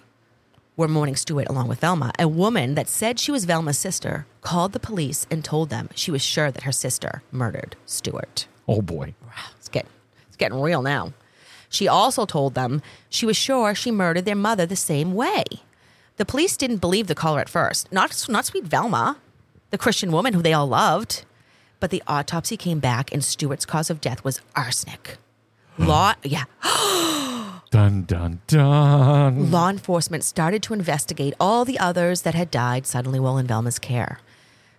[0.76, 4.72] were mourning Stuart along with Velma, a woman that said she was Velma's sister called
[4.72, 8.46] the police and told them she was sure that her sister murdered Stuart.
[8.68, 9.14] Oh boy.
[9.58, 9.90] It's getting,
[10.28, 11.12] it's getting real now.
[11.68, 15.44] She also told them she was sure she murdered their mother the same way.
[16.16, 17.90] The police didn't believe the caller at first.
[17.90, 19.16] Not, not sweet Velma,
[19.70, 21.24] the Christian woman who they all loved.
[21.82, 25.16] But the autopsy came back and Stuart's cause of death was arsenic.
[25.76, 26.44] Law, yeah.
[27.72, 29.50] Dun dun dun.
[29.50, 33.80] Law enforcement started to investigate all the others that had died suddenly while in Velma's
[33.80, 34.20] care.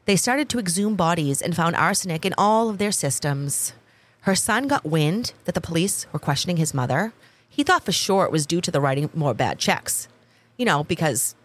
[0.05, 3.73] They started to exhume bodies and found arsenic in all of their systems.
[4.21, 7.11] Her son got wind that the police were questioning his mother.
[7.49, 10.07] He thought for sure it was due to the writing more bad checks,
[10.55, 11.35] you know, because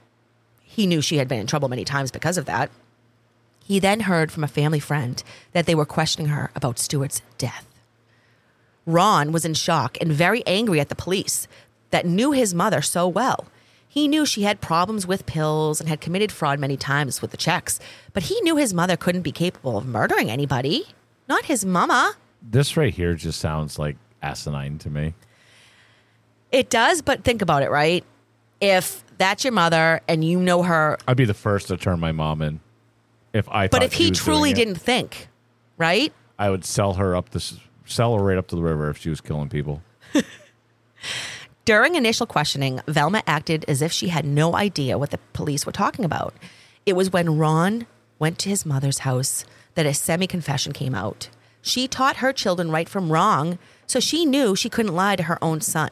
[0.63, 2.71] he knew she had been in trouble many times because of that.
[3.69, 7.67] He then heard from a family friend that they were questioning her about Stuart's death.
[8.87, 11.47] Ron was in shock and very angry at the police
[11.91, 13.45] that knew his mother so well.
[13.87, 17.37] He knew she had problems with pills and had committed fraud many times with the
[17.37, 17.79] checks,
[18.15, 20.87] but he knew his mother couldn't be capable of murdering anybody.
[21.29, 22.15] Not his mama.
[22.41, 25.13] This right here just sounds like asinine to me.
[26.53, 28.03] It does, but think about it, right?
[28.63, 32.13] If that's your mother and you know her, I'd be the first to turn my
[32.13, 32.61] mom in
[33.33, 33.69] if I.
[33.69, 35.29] but if he truly didn't think,
[35.77, 36.13] right?
[36.39, 39.11] I would sell her up the sell her right up to the river if she
[39.11, 39.83] was killing people.
[41.65, 45.73] During initial questioning, Velma acted as if she had no idea what the police were
[45.73, 46.35] talking about.
[46.87, 47.87] It was when Ron
[48.19, 51.29] went to his mother's house that a semi confession came out.
[51.61, 55.43] She taught her children right from wrong, so she knew she couldn't lie to her
[55.45, 55.91] own son.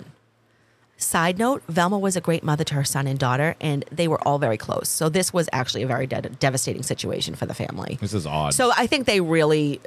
[0.98, 4.20] Side note Velma was a great mother to her son and daughter, and they were
[4.26, 4.88] all very close.
[4.88, 7.98] So this was actually a very de- devastating situation for the family.
[8.00, 8.54] This is odd.
[8.54, 9.80] So I think they really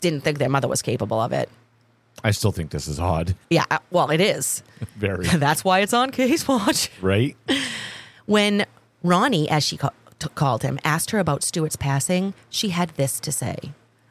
[0.00, 1.48] didn't think their mother was capable of it.
[2.24, 3.36] I still think this is odd.
[3.50, 4.62] Yeah, uh, well, it is.
[4.96, 6.90] Very That's why it's on Case Watch.
[7.00, 7.36] right.
[8.24, 8.66] When
[9.04, 13.20] Ronnie, as she ca- t- called him, asked her about Stuart's passing, she had this
[13.20, 13.56] to say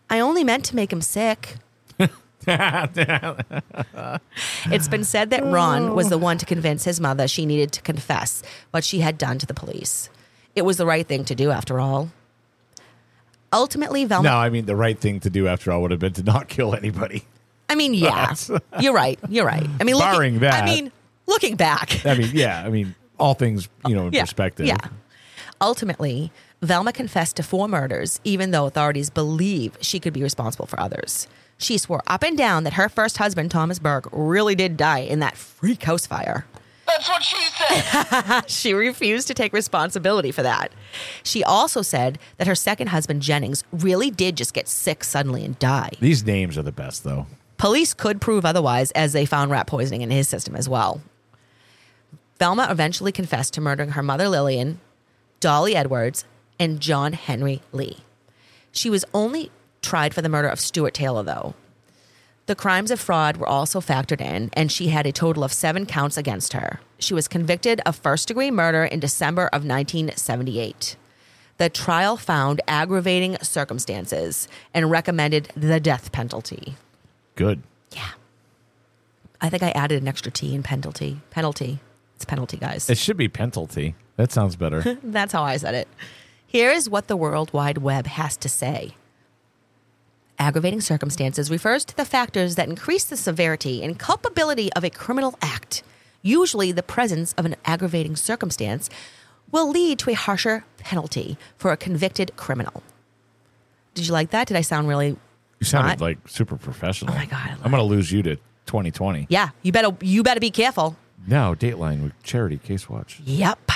[0.10, 1.56] I only meant to make him sick.
[4.67, 7.81] It's been said that Ron was the one to convince his mother she needed to
[7.81, 10.09] confess what she had done to the police.
[10.55, 12.11] It was the right thing to do, after all.
[13.53, 14.29] Ultimately, Velma.
[14.29, 16.47] No, I mean the right thing to do after all would have been to not
[16.49, 17.25] kill anybody.
[17.69, 18.33] I mean, yeah,
[18.79, 19.19] you're right.
[19.29, 19.67] You're right.
[19.79, 20.63] I mean, looking, Barring that.
[20.63, 20.91] I mean,
[21.25, 22.05] looking back.
[22.05, 24.65] I mean, yeah, I mean all things you know in Yeah, perspective.
[24.65, 24.77] Yeah.
[25.61, 26.31] Ultimately,
[26.61, 31.27] Velma confessed to four murders, even though authorities believe she could be responsible for others.
[31.58, 35.20] She swore up and down that her first husband, Thomas Burke, really did die in
[35.20, 36.45] that freak house fire.
[36.86, 38.41] That's what she said.
[38.49, 40.72] she refused to take responsibility for that.
[41.24, 45.58] She also said that her second husband, Jennings, really did just get sick suddenly and
[45.60, 45.91] die.
[45.99, 47.26] These names are the best though.
[47.58, 51.01] Police could prove otherwise as they found rat poisoning in his system as well.
[52.38, 54.82] Velma eventually confessed to murdering her mother, Lillian,
[55.39, 56.26] Dolly Edwards,
[56.60, 57.99] and John Henry Lee.
[58.72, 59.51] She was only
[59.86, 61.53] tried for the murder of Stuart Taylor, though.
[62.47, 65.86] The crimes of fraud were also factored in, and she had a total of seven
[65.86, 66.79] counts against her.
[66.99, 70.95] She was convicted of first degree murder in December of 1978.
[71.57, 76.75] The trial found aggravating circumstances and recommended the death penalty.
[77.36, 77.63] Good.
[77.91, 78.11] Yeah.
[79.41, 81.21] I think I added an extra T in penalty.
[81.31, 81.79] Penalty.
[82.15, 82.89] It's penalty, guys.
[82.89, 83.95] It should be penalty.
[84.17, 84.97] That sounds better.
[85.03, 85.88] That's how I said it.
[86.45, 88.95] Here is what the World Wide Web has to say.
[90.38, 95.38] Aggravating circumstances refers to the factors that increase the severity and culpability of a criminal
[95.41, 95.81] act.
[96.21, 98.89] Usually, the presence of an aggravating circumstance
[99.51, 102.83] will lead to a harsher penalty for a convicted criminal.
[103.93, 104.47] Did you like that?
[104.47, 105.15] Did I sound really?
[105.59, 106.01] You sounded smart?
[106.01, 107.13] like super professional.
[107.13, 109.27] Oh my God, I'm going to lose you to 2020.
[109.29, 110.97] Yeah, you better you better be careful.
[111.25, 113.21] No, Dateline with Charity Case Watch.
[113.23, 113.71] Yep,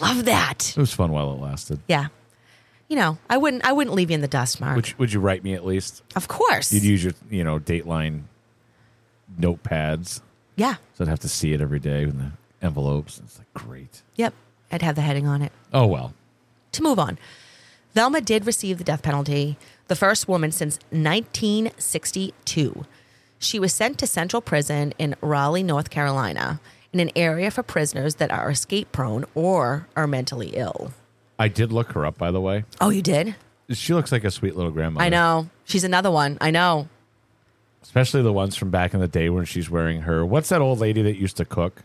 [0.00, 0.70] love that.
[0.76, 1.80] It was fun while it lasted.
[1.88, 2.06] Yeah,
[2.92, 4.76] you know, I wouldn't I wouldn't leave you in the dust, Mark.
[4.76, 6.02] Would you, would you write me at least?
[6.14, 6.70] of course.
[6.74, 8.24] You'd use your, you know, Dateline
[9.40, 10.20] notepads.
[10.56, 10.74] yeah.
[10.94, 13.18] So I'd have to see it every day in the envelopes.
[13.24, 14.02] It's like great.
[14.16, 14.34] Yep.
[14.70, 15.52] I'd have the heading on it.
[15.72, 16.12] Oh well.
[16.72, 17.18] To move on,
[17.94, 19.56] Velma did receive the death penalty,
[19.88, 22.84] the first woman since 1962.
[23.38, 26.60] She was sent to Central Prison in Raleigh, North Carolina,
[26.92, 30.92] in an area for prisoners that are escape prone or are mentally ill.
[31.42, 32.64] I did look her up, by the way.
[32.80, 33.34] Oh, you did?
[33.70, 35.04] She looks like a sweet little grandmother.
[35.04, 35.48] I know.
[35.64, 36.38] She's another one.
[36.40, 36.88] I know.
[37.82, 40.24] Especially the ones from back in the day when she's wearing her.
[40.24, 41.82] What's that old lady that used to cook?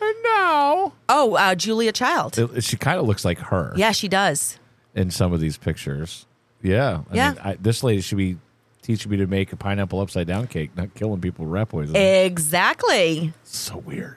[0.00, 0.94] No.
[1.08, 2.38] Oh, uh, Julia Child.
[2.38, 4.58] It- she kind of looks like her Yeah, she does.
[4.94, 6.26] in some of these pictures.
[6.60, 7.02] Yeah.
[7.10, 7.30] I Yeah.
[7.30, 8.36] Mean, I, this lady should be
[8.82, 11.94] teaching me to make a pineapple upside down cake, not killing people with rat poison.
[11.94, 13.32] Exactly.
[13.44, 14.16] so weird.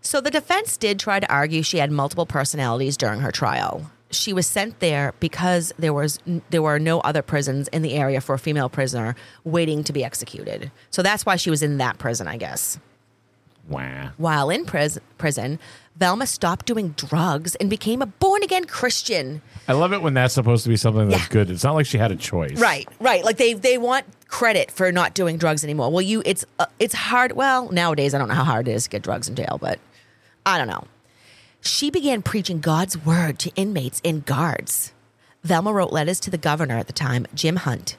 [0.00, 3.90] So the defense did try to argue she had multiple personalities during her trial.
[4.10, 6.18] She was sent there because there was
[6.48, 10.02] there were no other prisons in the area for a female prisoner waiting to be
[10.02, 10.70] executed.
[10.90, 12.78] So that's why she was in that prison, I guess.
[13.68, 14.12] Wow.
[14.16, 15.58] While in pris- prison,
[15.96, 19.42] Velma stopped doing drugs and became a born again Christian.
[19.66, 21.28] I love it when that's supposed to be something that's Yeah.
[21.28, 21.50] good.
[21.50, 22.58] It's not like she had a choice.
[22.58, 23.22] Right, right.
[23.24, 25.90] Like they they want credit for not doing drugs anymore.
[25.90, 27.32] Well, you it's uh, it's hard.
[27.32, 29.78] Well, nowadays I don't know how hard it is to get drugs in jail, but
[30.46, 30.84] I don't know.
[31.60, 34.92] She began preaching God's word to inmates and guards.
[35.42, 37.96] Velma wrote letters to the governor at the time, Jim Hunt,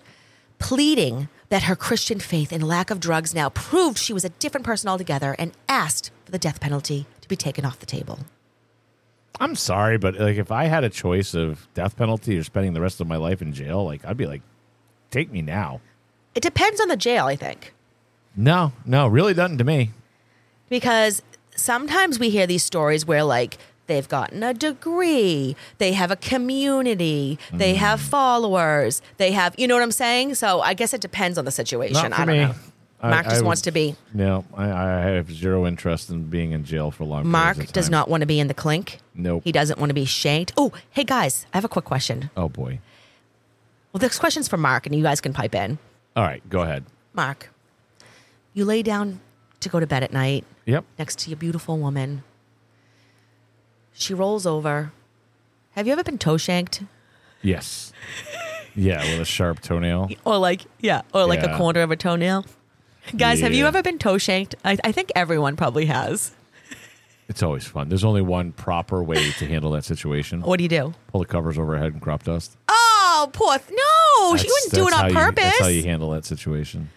[0.60, 4.66] pleading that her Christian faith and lack of drugs now proved she was a different
[4.66, 8.20] person altogether and asked for the death penalty to be taken off the table.
[9.40, 12.82] I'm sorry, but like if I had a choice of death penalty or spending the
[12.82, 14.42] rest of my life in jail, like I'd be like,
[15.12, 15.82] take me now.
[16.36, 17.74] It depends on the jail, I think.
[18.36, 19.92] No, no, really doesn't to me.
[20.70, 21.22] because
[21.60, 23.58] sometimes we hear these stories where like
[23.88, 27.78] they've gotten a degree, they have a community, they Mm.
[27.78, 30.36] have followers, they have, you know what I'm saying?
[30.36, 32.14] So I guess it depends on the situation.
[32.14, 32.40] I don't me.
[32.46, 32.56] know.
[33.02, 33.96] Mark I just would- wants to be.
[34.14, 37.26] No, I, I have zero interest in being in jail for long.
[37.26, 39.00] Mark does not want to be in the clink.
[39.16, 39.44] Nope.
[39.46, 40.52] He doesn't want to be shanked.
[40.58, 42.30] Oh, hey guys, I have a quick question.
[42.36, 42.80] Oh boy.
[43.94, 45.80] Well, this question's for Mark, and you guys can pipe in.
[46.16, 46.84] All right, go ahead.
[47.14, 47.50] Mark,
[48.54, 49.22] you lay down
[49.62, 50.86] to go to bed at night Yep.
[50.98, 52.24] next to your beautiful woman.
[53.94, 54.92] She rolls over.
[55.72, 56.84] Have you ever been toe shanked?
[57.42, 57.92] Yes.
[58.76, 60.10] Yeah, with a sharp toenail.
[60.26, 61.56] Or like, yeah, or like Yeah.
[61.56, 62.46] a corner of a toenail?
[63.18, 64.56] Guys, have you ever been toe shanked?
[64.64, 66.32] I, I think everyone probably has.
[67.28, 67.90] It's always fun.
[67.90, 70.42] There's only one proper way to handle that situation.
[70.42, 70.94] What do you do?
[71.08, 72.56] Pull the covers over her head and crop dust.
[72.68, 73.58] Oh, poor.
[73.58, 75.44] Th- no, she That's- wouldn't do it on how you- purpose.
[75.44, 76.90] that's how you handle that situation.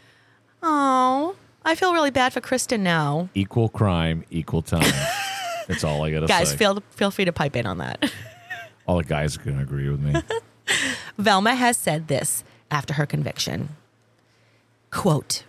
[0.63, 1.35] Oh,
[1.65, 3.29] I feel really bad for Kristen now.
[3.35, 4.83] Equal crime, equal time.
[5.69, 6.55] that's all I gotta Guys, say.
[6.55, 8.13] Guys, feel feel free to pipe in on that.
[8.87, 10.15] all the guys are gonna agree with me.
[11.19, 13.71] Velma has said this after her conviction.
[14.91, 15.45] Quote,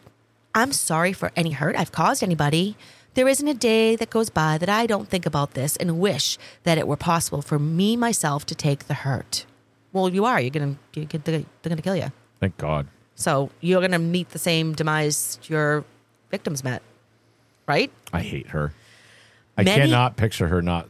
[0.56, 2.78] I'm sorry for any hurt I've caused anybody.
[3.16, 6.38] There isn't a day that goes by that I don't think about this and wish
[6.64, 9.46] that it were possible for me myself to take the hurt.
[9.92, 10.42] Well, you are.
[10.42, 12.12] You're gonna you get they're gonna kill you.
[12.40, 12.88] Thank God.
[13.16, 15.86] So you're gonna meet the same demise your
[16.34, 16.82] victims met,
[17.68, 17.92] right?
[18.12, 18.74] I hate her.
[19.56, 20.90] I Many- cannot picture her not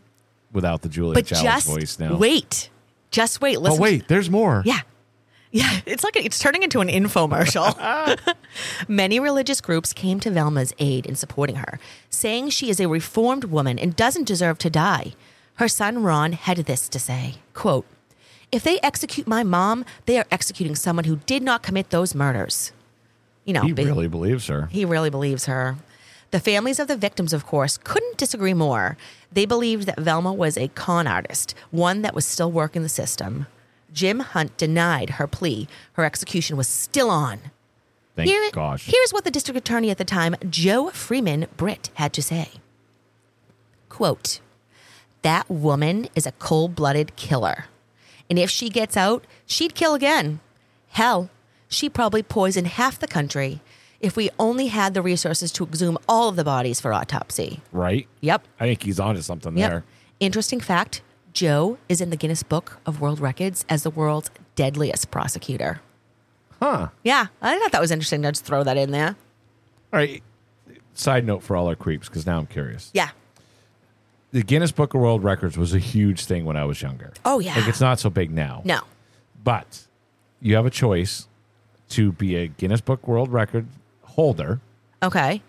[0.53, 2.15] without the Julia but Childs just voice now.
[2.15, 2.69] wait,
[3.11, 3.59] just wait.
[3.59, 4.63] Listen oh wait, there's more.
[4.65, 4.79] Yeah.
[5.55, 7.69] Yeah, it's like it's turning into an infomercial.
[8.87, 11.77] Many religious groups came to Velma's aid in supporting her,
[12.09, 15.13] saying she is a reformed woman and doesn't deserve to die.
[15.57, 17.85] Her son Ron had this to say, quote,
[18.51, 22.71] "If they execute my mom, they are executing someone who did not commit those murders."
[23.45, 24.67] You know, He be- really believes her.
[24.71, 25.77] he really believes her.
[26.31, 28.97] The families of the victims, of course, couldn't disagree more.
[29.31, 33.45] They believed that Velma was a con artist, one that was still working the system.
[33.93, 35.67] Jim Hunt denied her plea.
[35.93, 37.39] Her execution was still on.
[38.15, 38.85] Thank Here- gosh.
[38.87, 42.49] Here's what the district attorney at the time, Joe Freeman Britt, had to say.
[43.89, 44.39] Quote,
[45.21, 47.65] that woman is a cold blooded killer.
[48.29, 50.39] And if she gets out, she'd kill again.
[50.89, 51.29] Hell,
[51.73, 53.61] she'd probably poisoned half the country
[53.99, 57.61] if we only had the resources to exhume all of the bodies for autopsy.
[57.71, 58.07] right?
[58.21, 58.45] Yep.
[58.59, 59.69] I think he's onto something Yep.
[59.69, 59.83] there.
[60.19, 61.01] Interesting fact
[61.33, 65.81] Joe is in the Guinness Book of World Records as the world's deadliest prosecutor.
[66.61, 66.89] Huh.
[67.03, 69.15] Yeah, I thought that was interesting to just throw that in there.
[69.91, 70.21] All right.
[70.93, 72.91] Side note for all our creeps, because now I'm curious.
[72.93, 73.09] Yeah.
[74.31, 77.13] The Guinness Book of World Records was a huge thing when I was younger.
[77.25, 77.55] Oh, yeah.
[77.55, 78.61] Like it's not so big now.
[78.63, 78.81] No.
[79.43, 79.87] But
[80.39, 81.27] you have a choice
[81.93, 83.65] to be a Guinness Book World Record
[84.03, 84.59] holder,
[85.01, 85.41] Okay.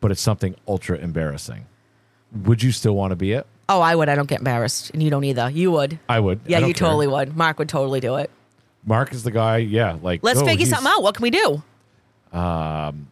[0.00, 1.66] but it's something ultra embarrassing.
[2.44, 3.46] Would you still want to be it?
[3.68, 4.08] Oh, I would.
[4.08, 4.90] I don't get embarrassed.
[4.90, 5.48] And you don't either.
[5.50, 5.98] You would.
[6.08, 6.40] I would.
[6.46, 6.88] Yeah, don't you care.
[6.88, 7.36] totally would.
[7.36, 8.30] Mark would totally do it.
[8.84, 9.58] Mark is the guy.
[9.58, 11.02] Yeah, like Let's oh, figure he's- something out.
[11.02, 11.62] What can we do?
[12.32, 13.08] Um,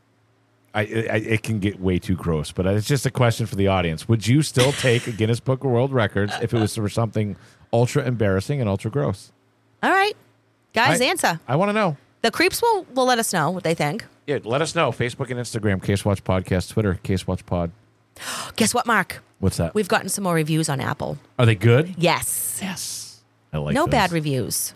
[0.75, 3.69] I, I it can get way too gross, but it's just a question for the
[3.69, 4.09] audience.
[4.09, 7.37] Would you still take a Guinness Book of World Records if it was for something
[7.73, 9.33] ultra embarrassing and ultra gross?
[9.83, 10.17] All right.
[10.75, 11.41] Guys, I- answer.
[11.47, 11.97] I want to know.
[12.23, 14.05] The creeps will, will let us know what they think.
[14.27, 14.93] Yeah, let us know.
[14.93, 17.71] Facebook and Instagram, Case Watch Podcast, Twitter, Case Watch Pod.
[18.57, 19.23] Guess what, Mark?
[19.39, 19.75] What's that?
[19.75, 21.19] We've gotten some more reviews on Apple.
[21.39, 21.95] Are they good?
[21.97, 22.59] Yes.
[22.63, 23.23] Yes.
[23.53, 23.91] I like no those.
[23.93, 24.75] bad reviews.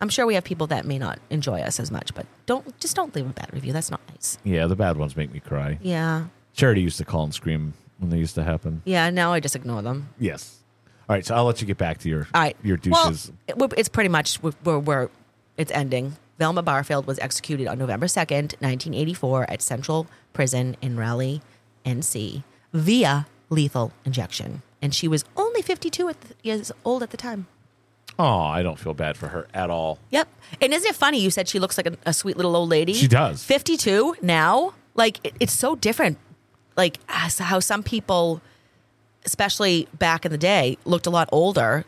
[0.00, 2.94] I'm sure we have people that may not enjoy us as much, but don't just
[2.94, 3.72] don't leave a bad review.
[3.72, 4.38] That's not nice.
[4.44, 5.78] Yeah, the bad ones make me cry.
[5.82, 6.26] Yeah.
[6.54, 8.82] Charity used to call and scream when they used to happen.
[8.84, 10.10] Yeah, now I just ignore them.
[10.18, 10.58] Yes.
[11.08, 12.56] All right, so I'll let you get back to your All right.
[12.62, 13.10] your Well,
[13.48, 15.08] it- it's pretty much we're, we're, we're
[15.56, 16.16] it's ending.
[16.38, 21.40] Velma Barfield was executed on November 2nd, 1984 at Central Prison in Raleigh,
[21.84, 24.62] NC via lethal injection.
[24.82, 27.46] And she was only 52 at the, years old at the time.
[28.18, 29.98] oh, I don't feel bad for her at all.
[30.10, 30.28] Yep.
[30.60, 31.18] And isn't it funny?
[31.20, 32.92] You said she looks like a, a sweet little old lady.
[32.92, 33.42] She does.
[33.44, 34.74] 52 now.
[34.94, 36.18] Like, it, it's so different.
[36.76, 38.40] Like, how some people,
[39.24, 41.84] especially back in the day, looked a lot older.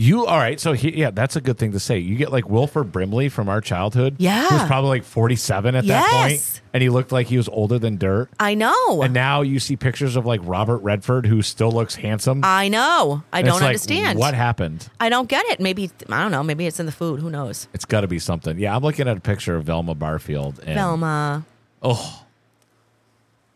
[0.00, 0.60] You all right?
[0.60, 1.98] So he, yeah, that's a good thing to say.
[1.98, 4.14] You get like Wilford Brimley from our childhood.
[4.18, 4.46] Yeah.
[4.46, 7.96] who was probably like forty-seven at that and he looked like he was older than
[7.96, 8.28] dirt.
[8.38, 9.02] I know.
[9.02, 12.42] And now you see pictures of like Robert Redford, who still looks handsome.
[12.44, 13.24] I know.
[13.32, 14.20] I And don't like, understand.
[14.20, 14.88] what happened.
[15.00, 15.58] I don't get it.
[15.58, 16.44] Maybe, I don't know.
[16.44, 17.18] Maybe it's in the food.
[17.18, 17.66] Who knows?
[17.74, 18.56] It's got to be something.
[18.56, 20.60] Yeah, I'm looking at a picture of Velma Barfield.
[20.60, 21.44] And, Velma.
[21.82, 22.24] Oh,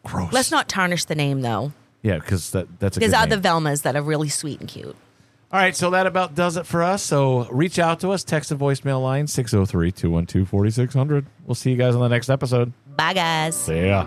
[0.04, 0.32] gross.
[0.32, 1.72] Let's not tarnish the name, though.
[2.02, 3.42] Yeah, because that that's a There's good other name.
[3.44, 4.96] Velmas that are really sweet and cute.
[5.52, 7.02] All right, so that about does it for us.
[7.02, 11.26] So reach out to us, text the voicemail line 603 212 4600.
[11.46, 12.72] We'll see you guys on the next episode.
[12.96, 13.54] Bye, guys.
[13.54, 14.06] See ya.